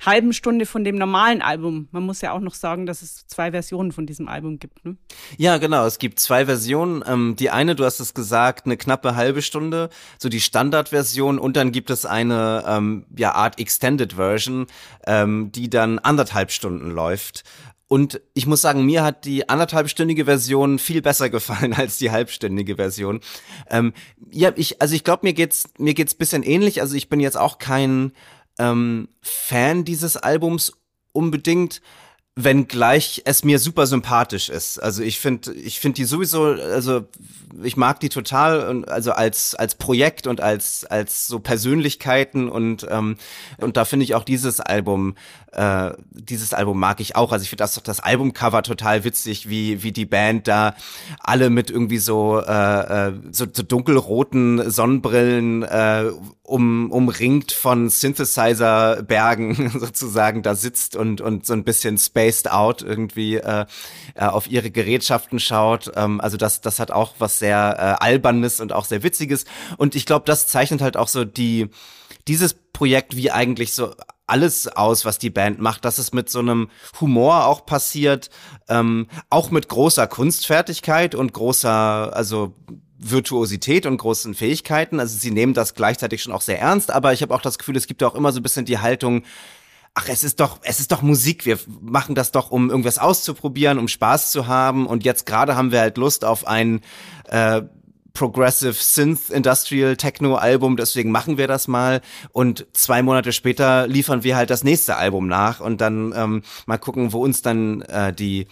halben 0.00 0.32
Stunde 0.32 0.66
von 0.66 0.84
dem 0.84 0.96
normalen 0.96 1.42
Album. 1.42 1.88
Man 1.92 2.02
muss 2.02 2.20
ja 2.20 2.32
auch 2.32 2.40
noch 2.40 2.54
sagen, 2.54 2.86
dass 2.86 3.02
es 3.02 3.26
zwei 3.26 3.50
Versionen 3.50 3.92
von 3.92 4.06
diesem 4.06 4.28
Album 4.28 4.58
gibt. 4.58 4.84
Ne? 4.84 4.96
Ja, 5.36 5.58
genau. 5.58 5.86
Es 5.86 5.98
gibt 5.98 6.18
zwei 6.18 6.46
Versionen. 6.46 7.04
Ähm, 7.06 7.36
die 7.36 7.50
eine, 7.50 7.74
du 7.74 7.84
hast 7.84 8.00
es 8.00 8.14
gesagt, 8.14 8.66
eine 8.66 8.76
knappe 8.76 9.14
halbe 9.14 9.42
Stunde, 9.42 9.90
so 10.18 10.28
die 10.28 10.40
Standardversion, 10.40 11.38
und 11.38 11.56
dann 11.56 11.72
gibt 11.72 11.90
es 11.90 12.06
eine 12.06 12.64
ähm, 12.66 13.06
ja 13.16 13.32
Art 13.32 13.60
Extended 13.60 14.14
Version, 14.14 14.66
ähm, 15.06 15.52
die 15.52 15.68
dann 15.68 15.98
anderthalb 15.98 16.50
Stunden 16.50 16.90
läuft. 16.90 17.44
Und 17.92 18.20
ich 18.34 18.46
muss 18.46 18.60
sagen, 18.60 18.86
mir 18.86 19.02
hat 19.02 19.24
die 19.24 19.48
anderthalbstündige 19.48 20.26
Version 20.26 20.78
viel 20.78 21.02
besser 21.02 21.28
gefallen 21.28 21.72
als 21.76 21.98
die 21.98 22.12
halbstündige 22.12 22.76
Version. 22.76 23.20
Ähm, 23.68 23.92
ja, 24.30 24.52
ich, 24.54 24.80
also 24.80 24.94
ich 24.94 25.02
glaube, 25.02 25.26
mir 25.26 25.32
geht's 25.32 25.64
mir 25.76 25.92
geht's 25.94 26.14
bisschen 26.14 26.44
ähnlich. 26.44 26.80
Also 26.80 26.94
ich 26.94 27.08
bin 27.08 27.18
jetzt 27.18 27.36
auch 27.36 27.58
kein 27.58 28.12
ähm, 28.60 29.08
Fan 29.22 29.84
dieses 29.84 30.16
Albums 30.16 30.72
unbedingt. 31.12 31.80
Wenngleich 32.36 33.22
es 33.24 33.44
mir 33.44 33.58
super 33.58 33.86
sympathisch 33.86 34.48
ist. 34.48 34.78
Also 34.78 35.02
ich 35.02 35.18
finde, 35.18 35.52
ich 35.52 35.80
finde 35.80 35.96
die 35.96 36.04
sowieso, 36.04 36.44
also 36.44 37.06
ich 37.62 37.76
mag 37.76 38.00
die 38.00 38.08
total, 38.08 38.84
also 38.86 39.12
als 39.12 39.54
als 39.54 39.74
Projekt 39.74 40.26
und 40.26 40.40
als 40.40 40.84
als 40.84 41.26
so 41.26 41.40
Persönlichkeiten 41.40 42.48
und 42.48 42.86
ähm, 42.88 43.16
und 43.58 43.76
da 43.76 43.84
finde 43.84 44.04
ich 44.04 44.14
auch 44.14 44.24
dieses 44.24 44.60
Album, 44.60 45.16
äh, 45.52 45.90
dieses 46.12 46.54
Album 46.54 46.78
mag 46.78 47.00
ich 47.00 47.16
auch. 47.16 47.32
Also 47.32 47.42
ich 47.42 47.50
finde 47.50 47.64
das 47.64 47.74
doch 47.74 47.82
das 47.82 48.00
Albumcover 48.00 48.62
total 48.62 49.04
witzig, 49.04 49.48
wie 49.48 49.82
wie 49.82 49.92
die 49.92 50.06
Band 50.06 50.46
da 50.46 50.74
alle 51.18 51.50
mit 51.50 51.70
irgendwie 51.70 51.98
so 51.98 52.40
äh, 52.40 53.08
äh 53.08 53.12
so, 53.32 53.46
so 53.52 53.62
dunkelroten 53.64 54.70
Sonnenbrillen 54.70 55.64
äh, 55.64 56.10
um, 56.50 56.90
umringt 56.90 57.52
von 57.52 57.88
Synthesizer-Bergen 57.88 59.70
sozusagen 59.78 60.42
da 60.42 60.56
sitzt 60.56 60.96
und, 60.96 61.20
und 61.20 61.46
so 61.46 61.52
ein 61.52 61.62
bisschen 61.62 61.96
spaced 62.20 62.50
out 62.50 62.82
irgendwie 62.82 63.36
äh, 63.36 63.66
äh, 64.14 64.24
auf 64.24 64.50
ihre 64.50 64.70
Gerätschaften 64.70 65.38
schaut. 65.38 65.90
Ähm, 65.96 66.20
also 66.20 66.36
das, 66.36 66.60
das 66.60 66.78
hat 66.78 66.90
auch 66.90 67.14
was 67.18 67.38
sehr 67.38 67.76
äh, 68.00 68.04
Albernes 68.04 68.60
und 68.60 68.72
auch 68.72 68.84
sehr 68.84 69.02
Witziges. 69.02 69.44
Und 69.76 69.94
ich 69.94 70.06
glaube, 70.06 70.24
das 70.26 70.46
zeichnet 70.46 70.82
halt 70.82 70.96
auch 70.96 71.08
so 71.08 71.24
die, 71.24 71.68
dieses 72.28 72.54
Projekt 72.54 73.16
wie 73.16 73.30
eigentlich 73.30 73.72
so 73.72 73.94
alles 74.26 74.68
aus, 74.68 75.04
was 75.04 75.18
die 75.18 75.30
Band 75.30 75.60
macht, 75.60 75.84
dass 75.84 75.98
es 75.98 76.12
mit 76.12 76.30
so 76.30 76.38
einem 76.38 76.70
Humor 77.00 77.46
auch 77.46 77.66
passiert, 77.66 78.30
ähm, 78.68 79.08
auch 79.28 79.50
mit 79.50 79.68
großer 79.68 80.06
Kunstfertigkeit 80.06 81.14
und 81.16 81.32
großer, 81.32 82.14
also 82.14 82.54
Virtuosität 82.96 83.86
und 83.86 83.96
großen 83.96 84.34
Fähigkeiten. 84.34 85.00
Also 85.00 85.18
sie 85.18 85.30
nehmen 85.30 85.54
das 85.54 85.74
gleichzeitig 85.74 86.22
schon 86.22 86.32
auch 86.32 86.42
sehr 86.42 86.60
ernst, 86.60 86.90
aber 86.92 87.12
ich 87.12 87.22
habe 87.22 87.34
auch 87.34 87.42
das 87.42 87.58
Gefühl, 87.58 87.76
es 87.76 87.86
gibt 87.86 88.02
auch 88.04 88.14
immer 88.14 88.30
so 88.30 88.38
ein 88.40 88.42
bisschen 88.42 88.66
die 88.66 88.78
Haltung, 88.78 89.24
ach, 89.94 90.08
es 90.08 90.24
ist 90.24 90.40
doch, 90.40 90.60
es 90.62 90.80
ist 90.80 90.92
doch 90.92 91.02
Musik. 91.02 91.46
Wir 91.46 91.58
machen 91.80 92.14
das 92.14 92.32
doch, 92.32 92.50
um 92.50 92.70
irgendwas 92.70 92.98
auszuprobieren, 92.98 93.78
um 93.78 93.88
Spaß 93.88 94.30
zu 94.30 94.46
haben. 94.46 94.86
Und 94.86 95.04
jetzt 95.04 95.26
gerade 95.26 95.56
haben 95.56 95.72
wir 95.72 95.80
halt 95.80 95.96
Lust 95.96 96.24
auf 96.24 96.46
ein 96.46 96.80
äh, 97.28 97.62
Progressive 98.12 98.74
Synth 98.74 99.30
Industrial 99.30 99.96
Techno 99.96 100.34
Album, 100.34 100.76
deswegen 100.76 101.10
machen 101.10 101.38
wir 101.38 101.46
das 101.46 101.68
mal 101.68 102.00
und 102.32 102.66
zwei 102.72 103.02
Monate 103.02 103.32
später 103.32 103.86
liefern 103.86 104.24
wir 104.24 104.36
halt 104.36 104.50
das 104.50 104.64
nächste 104.64 104.96
Album 104.96 105.28
nach 105.28 105.60
und 105.60 105.80
dann 105.80 106.12
ähm, 106.16 106.42
mal 106.66 106.78
gucken, 106.78 107.12
wo 107.12 107.22
uns 107.22 107.42
dann 107.42 107.82
äh, 107.82 108.12
die 108.12 108.46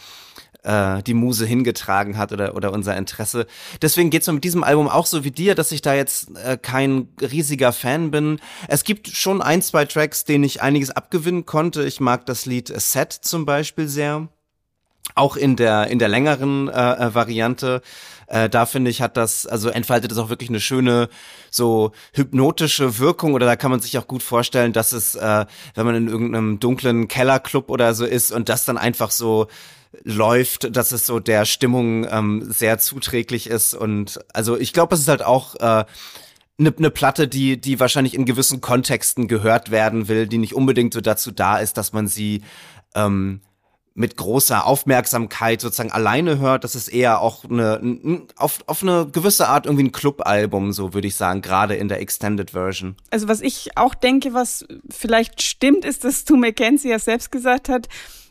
äh, 0.64 1.02
die 1.02 1.14
Muse 1.14 1.46
hingetragen 1.46 2.16
hat 2.16 2.32
oder, 2.32 2.54
oder 2.54 2.72
unser 2.72 2.96
Interesse. 2.96 3.46
Deswegen 3.82 4.10
geht's 4.10 4.26
mir 4.26 4.34
mit 4.34 4.44
diesem 4.44 4.64
Album 4.64 4.88
auch 4.88 5.06
so 5.06 5.24
wie 5.24 5.30
dir, 5.30 5.54
dass 5.54 5.72
ich 5.72 5.82
da 5.82 5.94
jetzt 5.94 6.36
äh, 6.36 6.56
kein 6.56 7.08
riesiger 7.20 7.72
Fan 7.72 8.10
bin. 8.10 8.40
Es 8.68 8.84
gibt 8.84 9.08
schon 9.08 9.42
ein, 9.42 9.62
zwei 9.62 9.84
Tracks, 9.84 10.24
denen 10.24 10.44
ich 10.44 10.62
einiges 10.62 10.90
abgewinnen 10.90 11.46
konnte. 11.46 11.84
Ich 11.84 12.00
mag 12.00 12.26
das 12.26 12.46
Lied 12.46 12.68
Set 12.68 13.12
zum 13.12 13.46
Beispiel 13.46 13.88
sehr. 13.88 14.28
Auch 15.18 15.36
in 15.36 15.56
der, 15.56 15.88
in 15.88 15.98
der 15.98 16.08
längeren 16.08 16.68
äh, 16.68 16.92
äh 16.92 17.14
Variante. 17.14 17.82
Äh, 18.28 18.48
da 18.48 18.66
finde 18.66 18.90
ich, 18.90 19.00
hat 19.00 19.16
das, 19.16 19.46
also 19.46 19.70
entfaltet 19.70 20.12
es 20.12 20.18
auch 20.18 20.28
wirklich 20.28 20.50
eine 20.50 20.60
schöne, 20.60 21.08
so 21.50 21.92
hypnotische 22.12 22.98
Wirkung 22.98 23.34
oder 23.34 23.46
da 23.46 23.56
kann 23.56 23.70
man 23.70 23.80
sich 23.80 23.96
auch 23.98 24.06
gut 24.06 24.22
vorstellen, 24.22 24.72
dass 24.72 24.92
es, 24.92 25.14
äh, 25.14 25.46
wenn 25.74 25.86
man 25.86 25.94
in 25.94 26.08
irgendeinem 26.08 26.60
dunklen 26.60 27.08
Kellerclub 27.08 27.70
oder 27.70 27.94
so 27.94 28.04
ist 28.04 28.30
und 28.30 28.48
das 28.48 28.64
dann 28.64 28.76
einfach 28.76 29.10
so 29.10 29.46
läuft, 30.04 30.76
dass 30.76 30.92
es 30.92 31.06
so 31.06 31.20
der 31.20 31.46
Stimmung 31.46 32.06
ähm, 32.10 32.44
sehr 32.46 32.78
zuträglich 32.78 33.48
ist. 33.48 33.74
Und 33.74 34.20
also 34.34 34.58
ich 34.58 34.72
glaube, 34.72 34.94
es 34.94 35.00
ist 35.00 35.08
halt 35.08 35.24
auch 35.24 35.54
äh, 35.56 35.84
eine 36.58 36.74
ne 36.76 36.90
Platte, 36.90 37.28
die, 37.28 37.60
die 37.60 37.80
wahrscheinlich 37.80 38.14
in 38.14 38.26
gewissen 38.26 38.60
Kontexten 38.60 39.28
gehört 39.28 39.70
werden 39.70 40.08
will, 40.08 40.26
die 40.26 40.38
nicht 40.38 40.54
unbedingt 40.54 40.92
so 40.92 41.00
dazu 41.00 41.30
da 41.30 41.58
ist, 41.58 41.78
dass 41.78 41.92
man 41.92 42.08
sie 42.08 42.42
ähm, 42.94 43.40
mit 43.98 44.16
großer 44.16 44.64
Aufmerksamkeit 44.64 45.60
sozusagen 45.60 45.90
alleine 45.90 46.38
hört. 46.38 46.62
Das 46.62 46.76
ist 46.76 46.86
eher 46.86 47.20
auch 47.20 47.44
eine, 47.44 48.20
auf, 48.36 48.60
auf 48.66 48.82
eine 48.82 49.08
gewisse 49.10 49.48
Art 49.48 49.66
irgendwie 49.66 49.84
ein 49.86 49.92
Clubalbum, 49.92 50.72
so 50.72 50.94
würde 50.94 51.08
ich 51.08 51.16
sagen, 51.16 51.42
gerade 51.42 51.74
in 51.74 51.88
der 51.88 52.00
Extended 52.00 52.52
Version. 52.52 52.94
Also 53.10 53.26
was 53.26 53.40
ich 53.40 53.76
auch 53.76 53.96
denke, 53.96 54.34
was 54.34 54.64
vielleicht 54.88 55.42
stimmt, 55.42 55.84
ist, 55.84 56.04
dass 56.04 56.20
Stu 56.20 56.36
McKenzie 56.36 56.90
ja 56.90 57.00
selbst 57.00 57.32
gesagt 57.32 57.68
hat, 57.68 57.88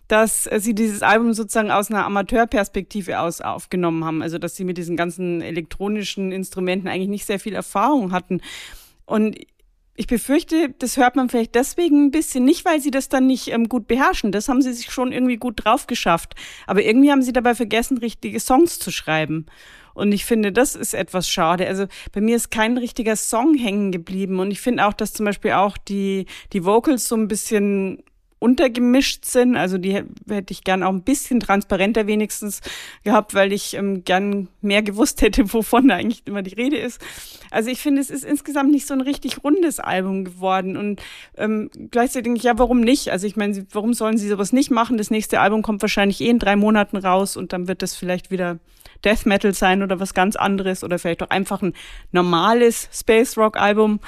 dass 0.08 0.50
sie 0.60 0.74
dieses 0.74 1.04
Album 1.04 1.34
sozusagen 1.34 1.70
aus 1.70 1.92
einer 1.92 2.06
Amateurperspektive 2.06 3.20
aus 3.20 3.42
aufgenommen 3.42 4.06
haben. 4.06 4.22
Also 4.22 4.38
dass 4.38 4.56
sie 4.56 4.64
mit 4.64 4.78
diesen 4.78 4.96
ganzen 4.96 5.42
elektronischen 5.42 6.32
Instrumenten 6.32 6.88
eigentlich 6.88 7.10
nicht 7.10 7.26
sehr 7.26 7.42
viel 7.42 7.56
Erfahrung 7.56 8.14
hatten. 8.14 8.40
Und 9.06 9.38
ich 9.98 10.06
befürchte, 10.06 10.74
das 10.78 10.96
hört 10.96 11.16
man 11.16 11.28
vielleicht 11.28 11.56
deswegen 11.56 12.06
ein 12.06 12.12
bisschen 12.12 12.46
nicht, 12.46 12.66
weil 12.66 12.80
sie 12.80 12.92
das 12.92 13.10
dann 13.10 13.26
nicht 13.26 13.48
ähm, 13.48 13.68
gut 13.68 13.88
beherrschen. 13.88 14.32
Das 14.32 14.48
haben 14.48 14.62
sie 14.62 14.72
sich 14.72 14.92
schon 14.92 15.12
irgendwie 15.12 15.38
gut 15.38 15.66
drauf 15.66 15.88
geschafft. 15.88 16.36
Aber 16.68 16.84
irgendwie 16.84 17.12
haben 17.12 17.24
sie 17.24 17.34
dabei 17.34 17.56
vergessen, 17.56 17.98
richtige 17.98 18.40
Songs 18.40 18.78
zu 18.78 18.92
schreiben. 18.92 19.48
Und 19.96 20.12
ich 20.12 20.24
finde, 20.24 20.52
das 20.52 20.76
ist 20.76 20.94
etwas 20.94 21.28
schade. 21.28 21.68
Also 21.68 21.88
bei 22.12 22.22
mir 22.22 22.36
ist 22.36 22.52
kein 22.52 22.78
richtiger 22.78 23.16
Song 23.16 23.56
hängen 23.56 23.92
geblieben. 23.92 24.40
Und 24.40 24.52
ich 24.52 24.62
finde 24.62 24.86
auch, 24.86 24.94
dass 24.94 25.14
zum 25.14 25.26
Beispiel 25.26 25.54
auch 25.54 25.78
die, 25.78 26.28
die 26.54 26.64
Vocals 26.64 27.08
so 27.08 27.16
ein 27.16 27.28
bisschen 27.28 28.04
untergemischt 28.40 29.26
sind. 29.26 29.56
Also 29.56 29.78
die 29.78 29.94
hätte 29.94 30.52
ich 30.52 30.64
gern 30.64 30.84
auch 30.84 30.92
ein 30.92 31.02
bisschen 31.02 31.40
transparenter 31.40 32.08
wenigstens 32.08 32.62
gehabt, 33.04 33.34
weil 33.34 33.52
ich 33.52 33.74
ähm, 33.74 34.04
gern 34.04 34.48
mehr 34.62 34.84
gewusst 34.84 35.22
hätte, 35.22 35.54
wovon 35.54 35.88
da 35.88 35.96
eigentlich 35.96 36.22
immer 36.26 36.44
die 36.44 36.54
Rede 36.54 36.78
ist. 36.78 37.02
Also 37.50 37.70
ich 37.70 37.80
finde, 37.80 38.02
es 38.02 38.10
ist 38.10 38.24
insgesamt 38.24 38.72
nicht 38.72 38.88
so 38.88 38.94
ein 38.94 39.02
richtig 39.02 39.44
rundes 39.44 39.80
Album 39.80 40.26
geworden. 40.26 40.78
Und 40.78 41.02
ähm, 41.36 41.70
gleichzeitig 41.92 42.26
denke 42.26 42.38
ich, 42.38 42.44
ja, 42.44 42.58
warum 42.58 42.82
nicht? 42.82 43.10
Also 43.10 43.26
ich 43.26 43.36
meine, 43.36 43.66
warum 43.72 43.94
sollen 43.94 44.18
sie 44.18 44.28
sowas 44.28 44.54
nicht 44.54 44.72
machen? 44.72 44.98
Das 44.98 45.10
nächste 45.10 45.40
Album 45.40 45.62
kommt 45.62 45.82
wahrscheinlich 45.82 46.22
eh 46.22 46.30
in 46.30 46.40
drei 46.40 46.56
Monaten 46.56 46.98
raus 46.98 47.38
und 47.38 47.54
dann 47.54 47.68
wird 47.68 47.82
das 47.82 47.96
vielleicht 47.96 48.30
wieder 48.32 48.60
Death 49.04 49.26
Metal 49.26 49.54
sein 49.54 49.84
oder 49.84 50.00
was 50.00 50.14
ganz 50.14 50.36
anderes 50.36 50.84
oder 50.84 51.00
vielleicht 51.00 51.24
auch 51.24 51.30
einfach 51.30 51.62
ein 51.62 51.74
normales 52.12 52.90
Space 52.92 53.38
Rock 53.38 53.58
Album. 53.58 54.00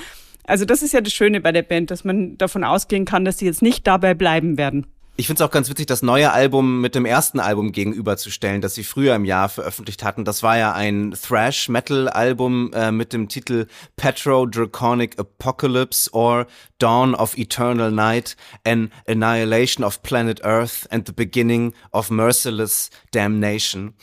Also 0.50 0.66
das 0.66 0.82
ist 0.82 0.94
ja 0.94 1.02
das 1.02 1.14
Schöne 1.14 1.42
bei 1.42 1.52
der 1.52 1.62
Band, 1.62 1.92
dass 1.92 2.04
man 2.04 2.38
davon 2.38 2.64
ausgehen 2.64 3.06
kann, 3.06 3.24
dass 3.24 3.38
sie 3.38 3.46
jetzt 3.46 3.62
nicht 3.62 3.86
dabei 3.86 4.16
bleiben 4.16 4.58
werden. 4.58 4.88
Ich 5.16 5.28
finde 5.28 5.44
es 5.44 5.48
auch 5.48 5.52
ganz 5.52 5.70
witzig, 5.70 5.86
das 5.86 6.02
neue 6.02 6.32
Album 6.32 6.82
mit 6.82 6.96
dem 6.96 7.06
ersten 7.06 7.40
Album 7.40 7.72
gegenüberzustellen, 7.72 8.62
das 8.62 8.74
sie 8.74 8.86
früher 8.86 9.14
im 9.16 9.26
Jahr 9.26 9.50
veröffentlicht 9.50 10.04
hatten. 10.04 10.26
Das 10.26 10.42
war 10.42 10.58
ja 10.58 10.72
ein 10.72 11.12
Thrash-Metal-Album 11.12 12.72
äh, 12.74 12.92
mit 12.92 13.14
dem 13.14 13.28
Titel 13.28 13.68
Petro 13.96 14.46
Draconic 14.46 15.20
Apocalypse 15.20 16.10
or 16.14 16.48
Dawn 16.80 17.14
of 17.14 17.38
Eternal 17.38 17.92
Night, 17.92 18.36
an 18.66 18.92
Annihilation 19.08 19.84
of 19.84 20.02
Planet 20.02 20.44
Earth 20.44 20.88
and 20.90 21.06
the 21.06 21.14
Beginning 21.14 21.74
of 21.92 22.10
Merciless 22.10 22.90
Damnation. 23.12 23.94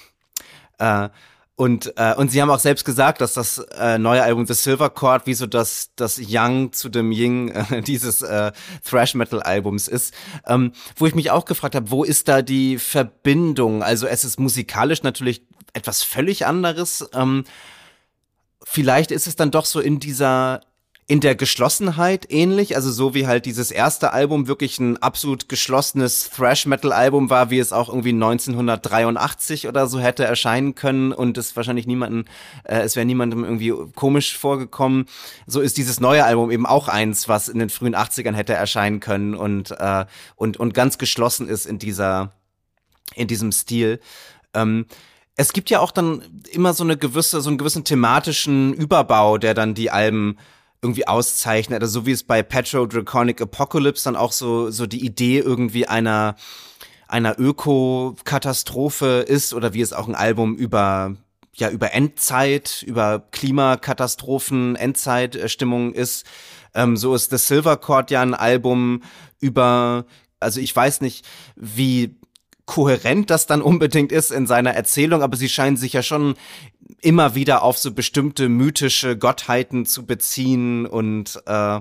Äh, 0.78 1.08
und, 1.56 1.94
äh, 1.96 2.14
und 2.14 2.30
sie 2.30 2.42
haben 2.42 2.50
auch 2.50 2.58
selbst 2.58 2.84
gesagt, 2.84 3.22
dass 3.22 3.32
das 3.32 3.58
äh, 3.58 3.96
neue 3.96 4.22
Album 4.22 4.46
The 4.46 4.52
Silver 4.52 4.90
Chord 4.90 5.26
wie 5.26 5.32
so 5.32 5.46
das, 5.46 5.90
das 5.96 6.20
Young 6.22 6.74
zu 6.74 6.90
dem 6.90 7.10
Ying 7.12 7.48
äh, 7.70 7.80
dieses 7.80 8.20
äh, 8.20 8.52
Thrash-Metal-Albums 8.84 9.88
ist. 9.88 10.12
Ähm, 10.46 10.72
wo 10.96 11.06
ich 11.06 11.14
mich 11.14 11.30
auch 11.30 11.46
gefragt 11.46 11.74
habe, 11.74 11.90
wo 11.90 12.04
ist 12.04 12.28
da 12.28 12.42
die 12.42 12.78
Verbindung? 12.78 13.82
Also 13.82 14.06
es 14.06 14.22
ist 14.22 14.38
musikalisch 14.38 15.02
natürlich 15.02 15.46
etwas 15.72 16.02
völlig 16.02 16.44
anderes. 16.44 17.08
Ähm, 17.14 17.44
vielleicht 18.62 19.10
ist 19.10 19.26
es 19.26 19.36
dann 19.36 19.50
doch 19.50 19.64
so 19.64 19.80
in 19.80 19.98
dieser 19.98 20.60
in 21.08 21.20
der 21.20 21.36
Geschlossenheit 21.36 22.26
ähnlich, 22.30 22.74
also 22.74 22.90
so 22.90 23.14
wie 23.14 23.28
halt 23.28 23.46
dieses 23.46 23.70
erste 23.70 24.12
Album 24.12 24.48
wirklich 24.48 24.80
ein 24.80 24.96
absolut 24.96 25.48
geschlossenes 25.48 26.30
Thrash-Metal-Album 26.30 27.30
war, 27.30 27.50
wie 27.50 27.60
es 27.60 27.72
auch 27.72 27.88
irgendwie 27.88 28.08
1983 28.08 29.68
oder 29.68 29.86
so 29.86 30.00
hätte 30.00 30.24
erscheinen 30.24 30.74
können 30.74 31.12
und 31.12 31.38
es 31.38 31.54
wahrscheinlich 31.54 31.86
niemanden, 31.86 32.24
äh, 32.64 32.80
es 32.80 32.96
wäre 32.96 33.06
niemandem 33.06 33.44
irgendwie 33.44 33.72
komisch 33.94 34.36
vorgekommen. 34.36 35.06
So 35.46 35.60
ist 35.60 35.76
dieses 35.76 36.00
neue 36.00 36.24
Album 36.24 36.50
eben 36.50 36.66
auch 36.66 36.88
eins, 36.88 37.28
was 37.28 37.48
in 37.48 37.60
den 37.60 37.70
frühen 37.70 37.94
80ern 37.94 38.34
hätte 38.34 38.54
erscheinen 38.54 38.98
können 38.98 39.34
und, 39.34 39.70
äh, 39.70 40.06
und, 40.34 40.56
und 40.56 40.74
ganz 40.74 40.98
geschlossen 40.98 41.48
ist 41.48 41.66
in 41.66 41.78
dieser, 41.78 42.32
in 43.14 43.28
diesem 43.28 43.52
Stil. 43.52 44.00
Ähm, 44.54 44.86
es 45.36 45.52
gibt 45.52 45.70
ja 45.70 45.78
auch 45.78 45.92
dann 45.92 46.42
immer 46.50 46.74
so 46.74 46.82
eine 46.82 46.96
gewisse, 46.96 47.40
so 47.42 47.48
einen 47.48 47.58
gewissen 47.58 47.84
thematischen 47.84 48.72
Überbau, 48.74 49.38
der 49.38 49.54
dann 49.54 49.74
die 49.74 49.92
Alben 49.92 50.36
irgendwie 50.86 51.08
auszeichnet. 51.08 51.82
Also 51.82 52.00
so 52.00 52.06
wie 52.06 52.12
es 52.12 52.22
bei 52.22 52.42
Petro 52.44 52.86
Draconic 52.86 53.40
Apocalypse 53.40 54.04
dann 54.04 54.14
auch 54.14 54.30
so, 54.30 54.70
so 54.70 54.86
die 54.86 55.04
Idee 55.04 55.40
irgendwie 55.40 55.88
einer, 55.88 56.36
einer 57.08 57.38
Ökokatastrophe 57.38 59.24
ist 59.26 59.52
oder 59.52 59.74
wie 59.74 59.80
es 59.80 59.92
auch 59.92 60.06
ein 60.06 60.14
Album 60.14 60.54
über 60.54 61.16
ja 61.54 61.70
über 61.70 61.94
Endzeit, 61.94 62.84
über 62.86 63.24
Klimakatastrophen, 63.30 64.76
Endzeitstimmung 64.76 65.92
ist. 65.94 66.26
Ähm, 66.74 66.96
so 66.96 67.14
ist 67.14 67.30
The 67.30 67.38
Silver 67.38 67.78
Chord 67.78 68.10
ja 68.10 68.20
ein 68.20 68.34
Album 68.34 69.02
über, 69.40 70.04
also 70.38 70.60
ich 70.60 70.76
weiß 70.76 71.00
nicht, 71.00 71.26
wie 71.56 72.20
kohärent 72.66 73.30
das 73.30 73.46
dann 73.46 73.62
unbedingt 73.72 74.12
ist 74.12 74.30
in 74.30 74.46
seiner 74.46 74.74
Erzählung, 74.74 75.22
aber 75.22 75.36
sie 75.36 75.48
scheinen 75.48 75.78
sich 75.78 75.94
ja 75.94 76.02
schon 76.02 76.34
immer 77.00 77.34
wieder 77.34 77.62
auf 77.62 77.78
so 77.78 77.92
bestimmte 77.92 78.48
mythische 78.48 79.16
Gottheiten 79.16 79.86
zu 79.86 80.06
beziehen 80.06 80.86
und 80.86 81.42
äh, 81.46 81.80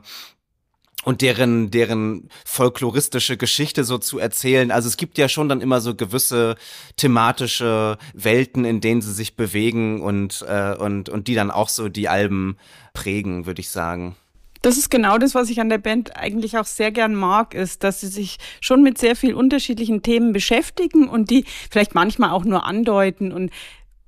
und 1.06 1.22
deren, 1.22 1.70
deren 1.70 2.30
folkloristische 2.46 3.38
Geschichte 3.38 3.84
so 3.84 4.00
zu 4.00 4.18
erzählen. 4.18 4.72
Also 4.72 4.88
es 4.88 4.98
gibt 4.98 5.20
ja 5.20 5.30
schon 5.30 5.48
dann 5.48 5.62
immer 5.62 5.80
so 5.80 5.94
gewisse 5.94 6.56
thematische 6.98 7.98
Welten, 8.16 8.66
in 8.66 8.82
denen 8.82 9.02
sie 9.02 9.14
sich 9.14 9.36
bewegen 9.36 10.02
und, 10.02 10.44
äh, 10.48 10.76
und, 10.76 11.10
und 11.10 11.28
die 11.28 11.36
dann 11.36 11.52
auch 11.52 11.70
so 11.70 11.90
die 11.90 12.10
Alben 12.10 12.58
prägen, 12.94 13.46
würde 13.46 13.62
ich 13.62 13.70
sagen. 13.70 14.16
Das 14.64 14.78
ist 14.78 14.90
genau 14.90 15.20
das, 15.20 15.36
was 15.36 15.52
ich 15.52 15.62
an 15.62 15.70
der 15.70 15.78
Band 15.78 16.18
eigentlich 16.18 16.58
auch 16.58 16.66
sehr 16.66 16.92
gern 16.92 17.14
mag, 17.14 17.54
ist, 17.54 17.84
dass 17.84 18.02
sie 18.02 18.08
sich 18.08 18.38
schon 18.60 18.82
mit 18.82 18.98
sehr 18.98 19.16
vielen 19.16 19.36
unterschiedlichen 19.36 20.02
Themen 20.02 20.34
beschäftigen 20.34 21.08
und 21.08 21.30
die 21.30 21.46
vielleicht 21.70 21.94
manchmal 21.94 22.32
auch 22.32 22.46
nur 22.46 22.66
andeuten 22.66 23.32
und 23.32 23.52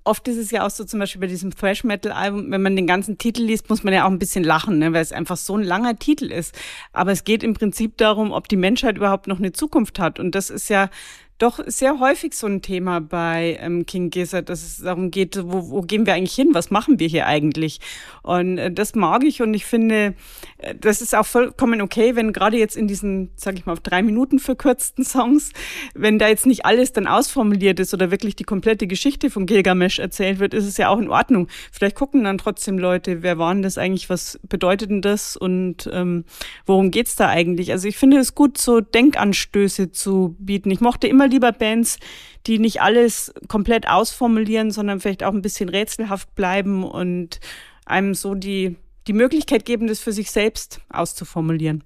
oft 0.07 0.27
ist 0.27 0.37
es 0.37 0.51
ja 0.51 0.65
auch 0.65 0.69
so, 0.69 0.83
zum 0.83 0.99
Beispiel 0.99 1.21
bei 1.21 1.27
diesem 1.27 1.53
Thrash 1.55 1.83
Metal 1.83 2.11
Album, 2.11 2.49
wenn 2.49 2.61
man 2.61 2.75
den 2.75 2.87
ganzen 2.87 3.17
Titel 3.17 3.43
liest, 3.43 3.69
muss 3.69 3.83
man 3.83 3.93
ja 3.93 4.05
auch 4.05 4.09
ein 4.09 4.19
bisschen 4.19 4.43
lachen, 4.43 4.79
ne, 4.79 4.93
weil 4.93 5.01
es 5.01 5.11
einfach 5.11 5.37
so 5.37 5.57
ein 5.57 5.63
langer 5.63 5.97
Titel 5.97 6.31
ist. 6.31 6.55
Aber 6.93 7.11
es 7.11 7.23
geht 7.23 7.43
im 7.43 7.53
Prinzip 7.53 7.97
darum, 7.97 8.31
ob 8.31 8.47
die 8.47 8.55
Menschheit 8.55 8.97
überhaupt 8.97 9.27
noch 9.27 9.37
eine 9.37 9.51
Zukunft 9.51 9.99
hat. 9.99 10.19
Und 10.19 10.33
das 10.33 10.49
ist 10.49 10.69
ja 10.69 10.89
doch 11.37 11.59
sehr 11.67 11.99
häufig 11.99 12.33
so 12.33 12.47
ein 12.47 12.61
Thema 12.61 12.99
bei 12.99 13.57
ähm, 13.61 13.85
King 13.85 14.09
Gizzard, 14.09 14.49
dass 14.49 14.63
es 14.63 14.77
darum 14.77 15.11
geht, 15.11 15.37
wo, 15.43 15.69
wo 15.69 15.81
gehen 15.81 16.07
wir 16.07 16.15
eigentlich 16.15 16.33
hin? 16.33 16.49
Was 16.53 16.71
machen 16.71 16.99
wir 16.99 17.07
hier 17.07 17.27
eigentlich? 17.27 17.79
Und 18.23 18.57
äh, 18.57 18.71
das 18.71 18.95
mag 18.95 19.23
ich 19.23 19.41
und 19.41 19.53
ich 19.53 19.65
finde, 19.65 20.15
äh, 20.57 20.73
das 20.75 21.01
ist 21.01 21.15
auch 21.15 21.27
vollkommen 21.27 21.81
okay, 21.81 22.15
wenn 22.15 22.33
gerade 22.33 22.57
jetzt 22.57 22.75
in 22.75 22.87
diesen, 22.87 23.29
sag 23.35 23.55
ich 23.55 23.67
mal, 23.67 23.73
auf 23.73 23.81
drei 23.81 24.01
Minuten 24.01 24.39
verkürzten 24.39 25.03
Songs, 25.03 25.51
wenn 25.93 26.17
da 26.17 26.27
jetzt 26.27 26.47
nicht 26.47 26.65
alles 26.65 26.91
dann 26.91 27.05
ausformuliert 27.05 27.79
ist 27.79 27.93
oder 27.93 28.09
wirklich 28.09 28.35
die 28.35 28.43
komplette 28.43 28.87
Geschichte 28.87 29.29
von 29.29 29.45
Gilgamesh 29.45 29.99
erzählt 29.99 30.39
wird, 30.39 30.55
ist 30.55 30.65
es 30.65 30.77
ja 30.77 30.89
auch 30.89 30.99
in 30.99 31.09
Ordnung. 31.09 31.49
Vielleicht 31.71 31.95
gucken 31.95 32.23
dann 32.23 32.39
trotzdem 32.39 32.79
Leute, 32.79 33.21
wer 33.21 33.37
waren 33.37 33.61
das 33.61 33.77
eigentlich, 33.77 34.09
was 34.09 34.39
bedeutet 34.47 34.89
denn 34.89 35.03
das 35.03 35.37
und 35.37 35.87
ähm, 35.93 36.25
worum 36.65 36.89
geht's 36.89 37.15
da 37.15 37.29
eigentlich? 37.29 37.71
Also 37.71 37.87
ich 37.87 37.97
finde 37.97 38.17
es 38.17 38.33
gut, 38.33 38.57
so 38.57 38.81
Denkanstöße 38.81 39.91
zu 39.91 40.35
bieten. 40.39 40.71
Ich 40.71 40.81
mochte 40.81 41.07
immer 41.07 41.26
lieber 41.27 41.51
Bands, 41.51 41.99
die 42.45 42.59
nicht 42.59 42.81
alles 42.81 43.33
komplett 43.47 43.87
ausformulieren, 43.87 44.71
sondern 44.71 44.99
vielleicht 44.99 45.23
auch 45.23 45.33
ein 45.33 45.41
bisschen 45.41 45.69
rätselhaft 45.69 46.33
bleiben 46.35 46.83
und 46.83 47.39
einem 47.85 48.13
so 48.13 48.35
die, 48.35 48.77
die 49.07 49.13
Möglichkeit 49.13 49.65
geben, 49.65 49.87
das 49.87 49.99
für 49.99 50.11
sich 50.13 50.31
selbst 50.31 50.81
auszuformulieren. 50.89 51.83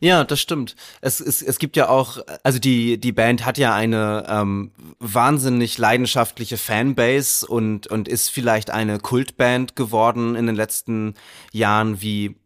Ja, 0.00 0.22
das 0.22 0.40
stimmt. 0.40 0.76
Es, 1.00 1.20
es, 1.20 1.42
es 1.42 1.58
gibt 1.58 1.76
ja 1.76 1.88
auch, 1.88 2.18
also 2.44 2.58
die, 2.60 2.98
die 2.98 3.12
Band 3.12 3.44
hat 3.44 3.58
ja 3.58 3.74
eine 3.74 4.26
ähm, 4.28 4.70
wahnsinnig 5.00 5.76
leidenschaftliche 5.76 6.56
Fanbase 6.56 7.46
und, 7.46 7.88
und 7.88 8.06
ist 8.06 8.28
vielleicht 8.28 8.70
eine 8.70 9.00
Kultband 9.00 9.74
geworden 9.74 10.36
in 10.36 10.46
den 10.46 10.54
letzten 10.54 11.14
Jahren 11.52 12.00
wie, 12.00 12.36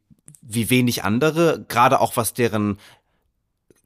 wie 0.41 0.71
wenig 0.71 1.05
andere, 1.05 1.65
gerade 1.69 2.01
auch 2.01 2.17
was 2.17 2.33
deren 2.33 2.79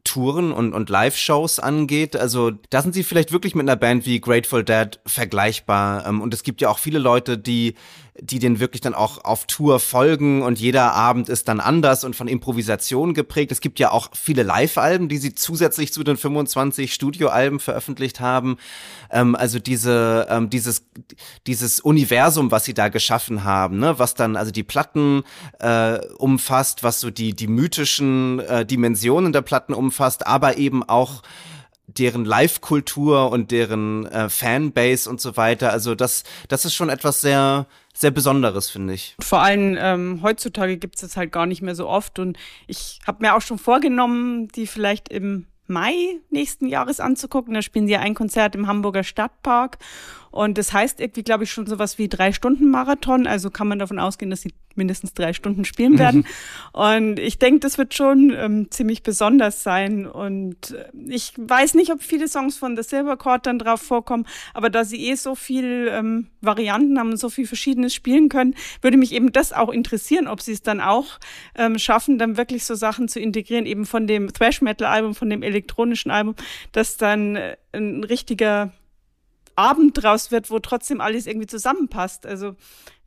Touren 0.07 0.53
und, 0.53 0.73
und 0.73 0.89
Live-Shows 0.89 1.59
angeht. 1.59 2.17
Also 2.17 2.53
da 2.71 2.81
sind 2.81 2.95
sie 2.95 3.05
vielleicht 3.05 3.33
wirklich 3.33 3.55
mit 3.55 3.69
einer 3.69 3.77
Band 3.77 4.07
wie 4.07 4.21
Grateful 4.21 4.65
Dead 4.65 4.99
vergleichbar. 5.05 6.07
Ähm, 6.07 6.23
und 6.23 6.33
es 6.33 6.43
gibt 6.43 6.63
ja 6.63 6.71
auch 6.71 6.79
viele 6.79 6.99
Leute, 6.99 7.37
die 7.37 7.75
die 8.21 8.39
den 8.39 8.61
wirklich 8.61 8.81
dann 8.81 8.95
auch 8.95 9.25
auf 9.25 9.47
Tour 9.47 9.81
folgen 9.81 10.43
und 10.43 10.59
jeder 10.59 10.93
Abend 10.93 11.29
ist 11.29 11.49
dann 11.49 11.61
anders 11.61 12.05
und 12.05 12.17
von 12.17 12.29
Improvisation 12.29 13.15
geprägt. 13.15 13.53
Es 13.53 13.61
gibt 13.61 13.79
ja 13.79 13.91
auch 13.91 14.11
viele 14.15 14.43
Live-Alben, 14.43 15.09
die 15.09 15.19
sie 15.19 15.35
zusätzlich 15.35 15.93
zu 15.93 16.03
den 16.03 16.17
25 16.17 16.95
Studioalben 16.95 17.61
veröffentlicht 17.61 18.21
haben. 18.21 18.57
Ähm, 19.11 19.35
also 19.35 19.59
diese, 19.59 20.27
ähm, 20.31 20.51
dieses, 20.51 20.87
dieses 21.47 21.81
Universum, 21.81 22.51
was 22.51 22.65
sie 22.65 22.75
da 22.75 22.89
geschaffen 22.89 23.45
haben, 23.45 23.79
ne, 23.79 23.99
was 23.99 24.15
dann 24.15 24.37
also 24.37 24.51
die 24.51 24.63
Platten 24.65 25.23
äh, 25.59 25.99
umfasst, 26.19 26.83
was 26.83 27.01
so 27.01 27.11
die, 27.11 27.35
die 27.35 27.49
mythischen 27.49 28.41
äh, 28.41 28.65
Dimensionen 28.65 29.33
der 29.33 29.43
Platten 29.43 29.75
umfasst, 29.75 30.27
aber 30.27 30.57
eben 30.57 30.83
auch 30.83 31.23
deren 31.87 32.25
Live-Kultur 32.25 33.31
und 33.31 33.51
deren 33.51 34.07
äh, 34.07 34.29
Fanbase 34.29 35.09
und 35.09 35.21
so 35.21 35.37
weiter. 35.37 35.73
Also 35.73 35.95
das, 35.95 36.25
das 36.49 36.65
ist 36.65 36.75
schon 36.75 36.89
etwas 36.89 37.21
sehr, 37.21 37.67
sehr 37.97 38.11
Besonderes, 38.11 38.71
finde 38.71 38.95
ich. 38.95 39.17
Vor 39.21 39.41
allem 39.41 39.77
ähm, 39.81 40.21
heutzutage 40.23 40.77
gibt 40.77 40.97
es 40.97 41.01
das 41.01 41.17
halt 41.17 41.33
gar 41.33 41.47
nicht 41.47 41.63
mehr 41.63 41.75
so 41.75 41.89
oft. 41.89 42.19
Und 42.19 42.37
ich 42.67 43.01
habe 43.07 43.25
mir 43.25 43.35
auch 43.35 43.41
schon 43.41 43.59
vorgenommen, 43.59 44.49
die 44.49 44.67
vielleicht 44.67 45.09
im 45.09 45.47
Mai 45.67 46.21
nächsten 46.31 46.67
Jahres 46.67 47.01
anzugucken. 47.01 47.55
Da 47.55 47.63
spielen 47.63 47.87
sie 47.87 47.97
ein 47.97 48.15
Konzert 48.15 48.55
im 48.55 48.67
Hamburger 48.67 49.03
Stadtpark. 49.03 49.79
Und 50.37 50.59
das 50.59 50.73
heißt 50.73 51.01
irgendwie, 51.01 51.23
glaube 51.23 51.45
ich, 51.45 51.51
schon 51.51 51.67
sowas 51.67 51.99
wie 51.99 52.09
drei 52.09 52.33
Stunden 52.33 52.71
Marathon. 52.71 53.27
Also 53.27 53.51
kann 53.51 53.69
man 53.69 53.79
davon 53.79 53.99
ausgehen, 53.99 54.31
dass 54.31 54.43
sie 54.43 54.53
mindestens 54.75 55.15
drei 55.15 55.33
Stunden 55.33 55.65
spielen 55.65 55.93
mhm. 55.93 55.99
werden. 55.99 56.27
Und 56.73 57.19
ich 57.19 57.39
denke, 57.39 57.61
das 57.61 57.79
wird 57.79 57.95
schon 57.95 58.35
ähm, 58.37 58.71
ziemlich 58.71 59.03
besonders 59.03 59.63
sein. 59.63 60.07
Und 60.07 60.73
äh, 60.73 60.91
ich 61.09 61.33
weiß 61.37 61.75
nicht, 61.75 61.91
ob 61.91 62.03
viele 62.03 62.29
Songs 62.29 62.59
von 62.59 62.77
The 62.77 62.83
Silver 62.83 63.17
Chord 63.17 63.47
dann 63.47 63.59
drauf 63.59 63.81
vorkommen, 63.81 64.27
aber 64.53 64.69
da 64.69 64.85
sie 64.85 65.09
eh 65.09 65.15
so 65.15 65.35
viel 65.35 65.89
ähm, 65.91 66.27
Varianten 66.43 66.99
haben 66.99 67.11
und 67.11 67.17
so 67.17 67.31
viel 67.31 67.47
Verschiedenes 67.47 67.95
spielen 67.95 68.29
können, 68.29 68.55
würde 68.83 68.99
mich 68.99 69.13
eben 69.13 69.33
das 69.33 69.55
auch 69.55 69.71
interessieren, 69.71 70.29
ob 70.29 70.43
sie 70.43 70.53
es 70.53 70.63
dann 70.63 70.83
auch 70.83 71.19
ähm, 71.55 71.79
schaffen, 71.79 72.19
dann 72.19 72.37
wirklich 72.37 72.65
so 72.65 72.75
Sachen 72.75 73.09
zu 73.09 73.21
integrieren, 73.21 73.65
eben 73.65 73.87
von 73.87 74.07
dem 74.07 74.33
Thrash 74.33 74.61
Metal 74.61 74.87
Album, 74.87 75.15
von 75.15 75.31
dem 75.31 75.43
elektronischen 75.43 76.11
Album, 76.11 76.35
dass 76.73 76.99
dann 76.99 77.37
äh, 77.37 77.57
ein 77.73 78.05
richtiger 78.05 78.73
Abend 79.57 80.03
draus 80.03 80.31
wird, 80.31 80.51
wo 80.51 80.59
trotzdem 80.59 81.01
alles 81.01 81.27
irgendwie 81.27 81.47
zusammenpasst. 81.47 82.27
Also 82.27 82.55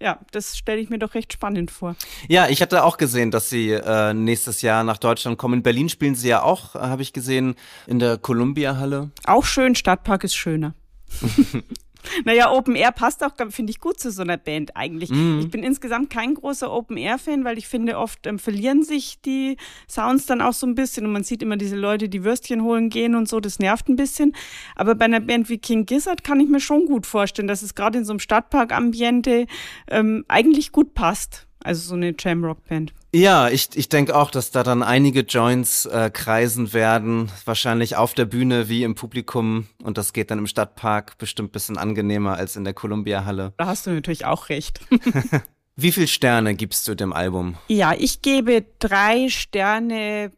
ja, 0.02 0.20
das 0.32 0.58
stelle 0.58 0.80
ich 0.80 0.90
mir 0.90 1.00
doch 1.00 1.14
recht 1.14 1.34
spannend 1.34 1.72
vor. 1.72 1.96
Ja, 2.28 2.48
ich 2.48 2.62
hatte 2.62 2.84
auch 2.84 2.98
gesehen, 2.98 3.32
dass 3.32 3.50
sie 3.50 3.72
äh, 3.72 4.14
nächstes 4.14 4.62
Jahr 4.62 4.84
nach 4.84 4.98
Deutschland 4.98 5.38
kommen. 5.38 5.56
In 5.56 5.64
Berlin 5.64 5.90
spielen 5.90 6.16
sie 6.16 6.30
ja 6.30 6.42
auch, 6.42 6.76
äh, 6.76 6.80
habe 6.80 7.02
ich 7.02 7.14
gesehen, 7.14 7.56
in 7.88 8.00
der 8.00 8.18
Columbia 8.18 8.78
Halle. 8.78 9.12
Auch 9.26 9.46
schön, 9.46 9.76
Stadtpark 9.76 10.24
ist 10.24 10.36
schöner. 10.36 10.74
Naja, 12.26 12.52
Open 12.52 12.76
Air 12.76 12.92
passt 12.92 13.24
auch, 13.24 13.34
finde 13.50 13.72
ich, 13.72 13.80
gut 13.80 14.00
zu 14.00 14.12
so 14.12 14.22
einer 14.22 14.38
Band 14.38 14.76
eigentlich. 14.76 15.10
Mhm. 15.10 15.40
Ich 15.40 15.50
bin 15.50 15.64
insgesamt 15.64 16.10
kein 16.10 16.34
großer 16.34 16.72
Open 16.72 16.98
Air-Fan, 16.98 17.44
weil 17.44 17.58
ich 17.58 17.68
finde, 17.68 17.98
oft 17.98 18.26
ähm, 18.28 18.40
verlieren 18.40 18.84
sich 18.84 19.22
die 19.22 19.58
Sounds 19.90 20.26
dann 20.26 20.42
auch 20.42 20.54
so 20.54 20.66
ein 20.66 20.76
bisschen 20.76 21.06
und 21.06 21.12
man 21.12 21.24
sieht 21.24 21.44
immer 21.44 21.58
diese 21.58 21.76
Leute, 21.76 22.10
die 22.10 22.24
Würstchen 22.24 22.64
holen 22.64 22.90
gehen 22.90 23.16
und 23.16 23.28
so, 23.28 23.40
das 23.40 23.60
nervt 23.60 23.90
ein 23.90 23.96
bisschen. 23.96 24.36
Aber 24.76 24.96
bei 24.96 25.06
einer 25.06 25.20
Band 25.20 25.50
wie 25.50 25.58
King 25.58 25.86
Gizzard 25.86 26.24
kann 26.24 26.40
ich 26.40 26.50
mir 26.50 26.60
schon 26.60 26.86
gut 26.86 27.06
vorstellen, 27.06 27.48
dass 27.48 27.62
es 27.62 27.76
gerade 27.76 28.00
in 28.00 28.06
so 28.06 28.14
einem 28.14 28.20
Stadtpark-Ambiente 28.20 29.46
ähm, 29.90 30.26
eigentlich 30.28 30.72
gut 30.72 30.94
passt. 30.94 31.48
Also 31.64 31.90
so 31.90 31.96
eine 31.96 32.16
Jamrock-Band. 32.18 32.94
Ja, 33.14 33.50
ich, 33.50 33.70
ich 33.74 33.90
denke 33.90 34.16
auch, 34.16 34.30
dass 34.30 34.52
da 34.52 34.62
dann 34.62 34.84
einige 34.84 35.22
Joints 35.22 35.86
äh, 35.88 36.12
kreisen 36.14 36.74
werden, 36.74 37.32
wahrscheinlich 37.46 37.96
auf 37.96 38.14
der 38.14 38.26
Bühne 38.26 38.70
wie 38.70 38.84
im 38.84 38.94
Publikum 38.94 39.68
und 39.82 39.98
das 39.98 40.14
geht 40.14 40.30
dann 40.30 40.38
im 40.38 40.46
Stadtpark 40.46 41.18
bestimmt 41.18 41.52
bisschen 41.52 41.78
angenehmer 41.78 42.36
als 42.36 42.56
in 42.56 42.64
der 42.64 42.76
Columbia-Halle. 42.76 43.54
Da 43.58 43.66
hast 43.66 43.88
du 43.88 43.92
natürlich 43.92 44.26
auch 44.26 44.50
recht. 44.50 44.82
wie 45.76 45.92
viel 45.92 46.08
Sterne 46.08 46.54
gibst 46.54 46.88
du 46.88 46.94
dem 46.94 47.12
Album? 47.12 47.58
Ja, 47.68 47.94
ich 47.98 48.22
gebe 48.22 48.66
drei 48.78 49.28
Sterne. 49.30 50.32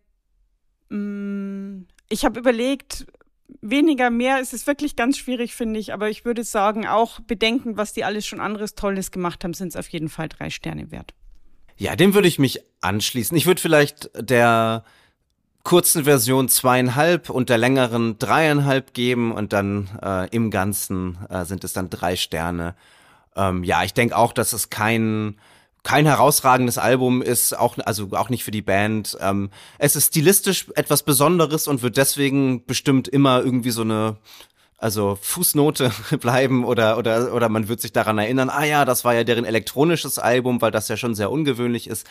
Mm, 0.87 1.81
ich 2.07 2.23
habe 2.23 2.39
überlegt, 2.39 3.05
weniger, 3.61 4.09
mehr 4.09 4.39
ist 4.39 4.53
es 4.53 4.65
wirklich 4.65 4.95
ganz 4.95 5.17
schwierig, 5.17 5.55
finde 5.55 5.79
ich. 5.79 5.93
Aber 5.93 6.09
ich 6.09 6.23
würde 6.23 6.45
sagen, 6.45 6.87
auch 6.87 7.19
bedenken, 7.19 7.75
was 7.75 7.91
die 7.91 8.05
alles 8.05 8.25
schon 8.25 8.39
anderes 8.39 8.75
Tolles 8.75 9.11
gemacht 9.11 9.43
haben, 9.43 9.53
sind 9.53 9.69
es 9.69 9.75
auf 9.75 9.89
jeden 9.89 10.07
Fall 10.09 10.29
drei 10.29 10.49
Sterne 10.49 10.89
wert. 10.91 11.13
Ja, 11.77 11.95
dem 11.95 12.13
würde 12.13 12.27
ich 12.27 12.39
mich 12.39 12.61
anschließen. 12.81 13.35
Ich 13.35 13.45
würde 13.45 13.61
vielleicht 13.61 14.09
der 14.15 14.83
kurzen 15.63 16.03
Version 16.05 16.49
zweieinhalb 16.49 17.29
und 17.29 17.49
der 17.49 17.57
längeren 17.57 18.17
dreieinhalb 18.17 18.93
geben 18.93 19.31
und 19.31 19.53
dann 19.53 19.89
äh, 20.01 20.27
im 20.29 20.49
Ganzen 20.49 21.17
äh, 21.29 21.45
sind 21.45 21.63
es 21.63 21.73
dann 21.73 21.89
drei 21.89 22.15
Sterne. 22.15 22.75
Ähm, 23.35 23.63
ja, 23.63 23.83
ich 23.83 23.93
denke 23.93 24.17
auch, 24.17 24.33
dass 24.33 24.53
es 24.53 24.69
kein 24.69 25.37
kein 25.83 26.05
herausragendes 26.05 26.77
Album 26.77 27.23
ist, 27.23 27.57
auch 27.57 27.77
also 27.79 28.09
auch 28.11 28.29
nicht 28.29 28.43
für 28.43 28.51
die 28.51 28.61
Band. 28.61 29.17
Ähm, 29.19 29.49
es 29.79 29.95
ist 29.95 30.09
stilistisch 30.09 30.67
etwas 30.75 31.01
Besonderes 31.01 31.67
und 31.67 31.81
wird 31.81 31.97
deswegen 31.97 32.65
bestimmt 32.65 33.07
immer 33.07 33.39
irgendwie 33.41 33.71
so 33.71 33.81
eine 33.81 34.17
also 34.81 35.15
Fußnote 35.21 35.91
bleiben 36.19 36.65
oder, 36.65 36.97
oder, 36.97 37.33
oder 37.33 37.49
man 37.49 37.67
wird 37.67 37.81
sich 37.81 37.93
daran 37.93 38.17
erinnern, 38.17 38.49
ah 38.49 38.65
ja, 38.65 38.83
das 38.83 39.05
war 39.05 39.13
ja 39.13 39.23
deren 39.23 39.45
elektronisches 39.45 40.17
Album, 40.17 40.59
weil 40.59 40.71
das 40.71 40.87
ja 40.87 40.97
schon 40.97 41.13
sehr 41.13 41.31
ungewöhnlich 41.31 41.87
ist. 41.87 42.07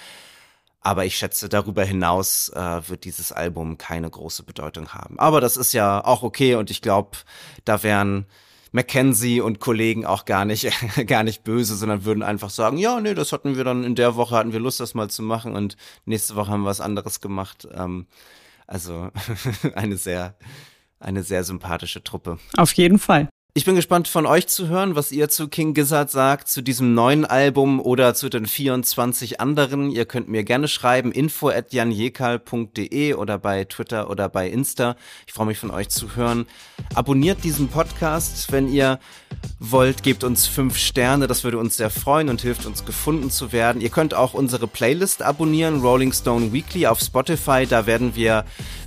Aber 0.80 1.04
ich 1.04 1.16
schätze, 1.16 1.48
darüber 1.48 1.84
hinaus 1.84 2.48
äh, 2.50 2.88
wird 2.88 3.04
dieses 3.04 3.32
Album 3.32 3.76
keine 3.76 4.08
große 4.08 4.44
Bedeutung 4.44 4.94
haben. 4.94 5.18
Aber 5.18 5.40
das 5.40 5.56
ist 5.56 5.72
ja 5.72 6.02
auch 6.02 6.22
okay 6.22 6.54
und 6.54 6.70
ich 6.70 6.80
glaube, 6.80 7.18
da 7.64 7.82
wären 7.82 8.26
Mackenzie 8.70 9.40
und 9.40 9.58
Kollegen 9.58 10.06
auch 10.06 10.24
gar 10.24 10.44
nicht, 10.44 10.70
gar 11.08 11.24
nicht 11.24 11.42
böse, 11.42 11.74
sondern 11.74 12.04
würden 12.04 12.22
einfach 12.22 12.50
sagen, 12.50 12.78
ja, 12.78 13.00
nee, 13.00 13.14
das 13.14 13.32
hatten 13.32 13.56
wir 13.56 13.64
dann 13.64 13.82
in 13.82 13.96
der 13.96 14.14
Woche, 14.14 14.36
hatten 14.36 14.52
wir 14.52 14.60
Lust, 14.60 14.78
das 14.78 14.94
mal 14.94 15.10
zu 15.10 15.24
machen 15.24 15.56
und 15.56 15.76
nächste 16.04 16.36
Woche 16.36 16.52
haben 16.52 16.62
wir 16.62 16.68
was 16.68 16.80
anderes 16.80 17.20
gemacht. 17.20 17.66
Ähm, 17.74 18.06
also 18.68 19.10
eine 19.74 19.96
sehr, 19.96 20.36
eine 21.00 21.22
sehr 21.22 21.42
sympathische 21.44 22.04
Truppe. 22.04 22.38
Auf 22.56 22.72
jeden 22.74 22.98
Fall. 22.98 23.29
Ich 23.52 23.64
bin 23.64 23.74
gespannt 23.74 24.06
von 24.06 24.26
euch 24.26 24.46
zu 24.46 24.68
hören, 24.68 24.94
was 24.94 25.10
ihr 25.10 25.28
zu 25.28 25.48
King 25.48 25.74
Gizzard 25.74 26.08
sagt, 26.08 26.46
zu 26.46 26.62
diesem 26.62 26.94
neuen 26.94 27.24
Album 27.24 27.80
oder 27.80 28.14
zu 28.14 28.28
den 28.28 28.46
24 28.46 29.40
anderen. 29.40 29.90
Ihr 29.90 30.04
könnt 30.04 30.28
mir 30.28 30.44
gerne 30.44 30.68
schreiben, 30.68 31.10
info 31.10 31.48
at 31.48 31.72
janjekal.de 31.72 33.14
oder 33.14 33.38
bei 33.38 33.64
Twitter 33.64 34.08
oder 34.08 34.28
bei 34.28 34.48
Insta. 34.48 34.94
Ich 35.26 35.32
freue 35.32 35.46
mich 35.46 35.58
von 35.58 35.72
euch 35.72 35.88
zu 35.88 36.14
hören. 36.14 36.46
Abonniert 36.94 37.42
diesen 37.42 37.66
Podcast, 37.66 38.52
wenn 38.52 38.72
ihr 38.72 39.00
wollt, 39.58 40.04
gebt 40.04 40.22
uns 40.22 40.46
fünf 40.46 40.76
Sterne, 40.76 41.26
das 41.26 41.42
würde 41.42 41.58
uns 41.58 41.76
sehr 41.76 41.90
freuen 41.90 42.28
und 42.28 42.40
hilft 42.42 42.66
uns 42.66 42.84
gefunden 42.84 43.30
zu 43.30 43.50
werden. 43.50 43.80
Ihr 43.80 43.90
könnt 43.90 44.14
auch 44.14 44.32
unsere 44.32 44.68
Playlist 44.68 45.22
abonnieren, 45.22 45.80
Rolling 45.80 46.12
Stone 46.12 46.52
Weekly 46.52 46.86
auf 46.86 47.00
Spotify. 47.00 47.66
Da 47.68 47.86
werden 47.86 48.14
wir 48.14 48.44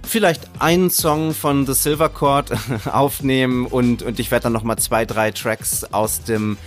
vielleicht 0.08 0.50
einen 0.60 0.90
Song 0.90 1.34
von 1.34 1.66
The 1.66 1.74
Silver 1.74 2.10
Chord 2.10 2.52
aufnehmen 2.92 3.66
und, 3.66 4.04
und 4.04 4.20
ich 4.20 4.32
werde 4.32 4.44
dann 4.44 4.53
nochmal 4.54 4.78
zwei, 4.78 5.06
drei 5.06 5.32
Tracks 5.32 5.84
aus 5.86 6.24
dem 6.24 6.58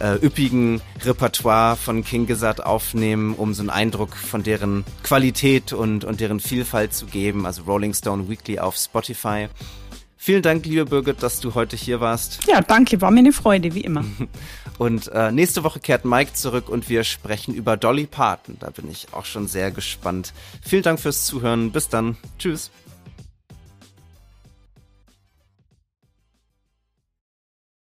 äh, 0.00 0.14
üppigen 0.16 0.80
Repertoire 1.04 1.76
von 1.76 2.04
King 2.04 2.26
Gizzard 2.26 2.64
aufnehmen, 2.64 3.34
um 3.34 3.54
so 3.54 3.62
einen 3.62 3.70
Eindruck 3.70 4.16
von 4.16 4.42
deren 4.42 4.84
Qualität 5.02 5.72
und, 5.72 6.04
und 6.04 6.20
deren 6.20 6.40
Vielfalt 6.40 6.92
zu 6.92 7.06
geben. 7.06 7.46
Also 7.46 7.62
Rolling 7.62 7.94
Stone 7.94 8.28
Weekly 8.28 8.58
auf 8.58 8.76
Spotify. 8.76 9.48
Vielen 10.16 10.42
Dank, 10.42 10.66
liebe 10.66 10.86
Birgit, 10.86 11.22
dass 11.22 11.38
du 11.38 11.54
heute 11.54 11.76
hier 11.76 12.00
warst. 12.00 12.40
Ja, 12.48 12.60
danke, 12.60 13.00
war 13.00 13.12
mir 13.12 13.20
eine 13.20 13.32
Freude, 13.32 13.74
wie 13.74 13.82
immer. 13.82 14.04
Und 14.78 15.08
äh, 15.08 15.30
nächste 15.30 15.62
Woche 15.62 15.78
kehrt 15.80 16.04
Mike 16.04 16.34
zurück 16.34 16.68
und 16.68 16.90
wir 16.90 17.02
sprechen 17.04 17.54
über 17.54 17.78
Dolly 17.78 18.06
Parton. 18.06 18.56
Da 18.60 18.68
bin 18.68 18.90
ich 18.90 19.06
auch 19.12 19.24
schon 19.24 19.48
sehr 19.48 19.70
gespannt. 19.70 20.34
Vielen 20.60 20.82
Dank 20.82 21.00
fürs 21.00 21.24
Zuhören. 21.24 21.72
Bis 21.72 21.88
dann. 21.88 22.18
Tschüss. 22.38 22.70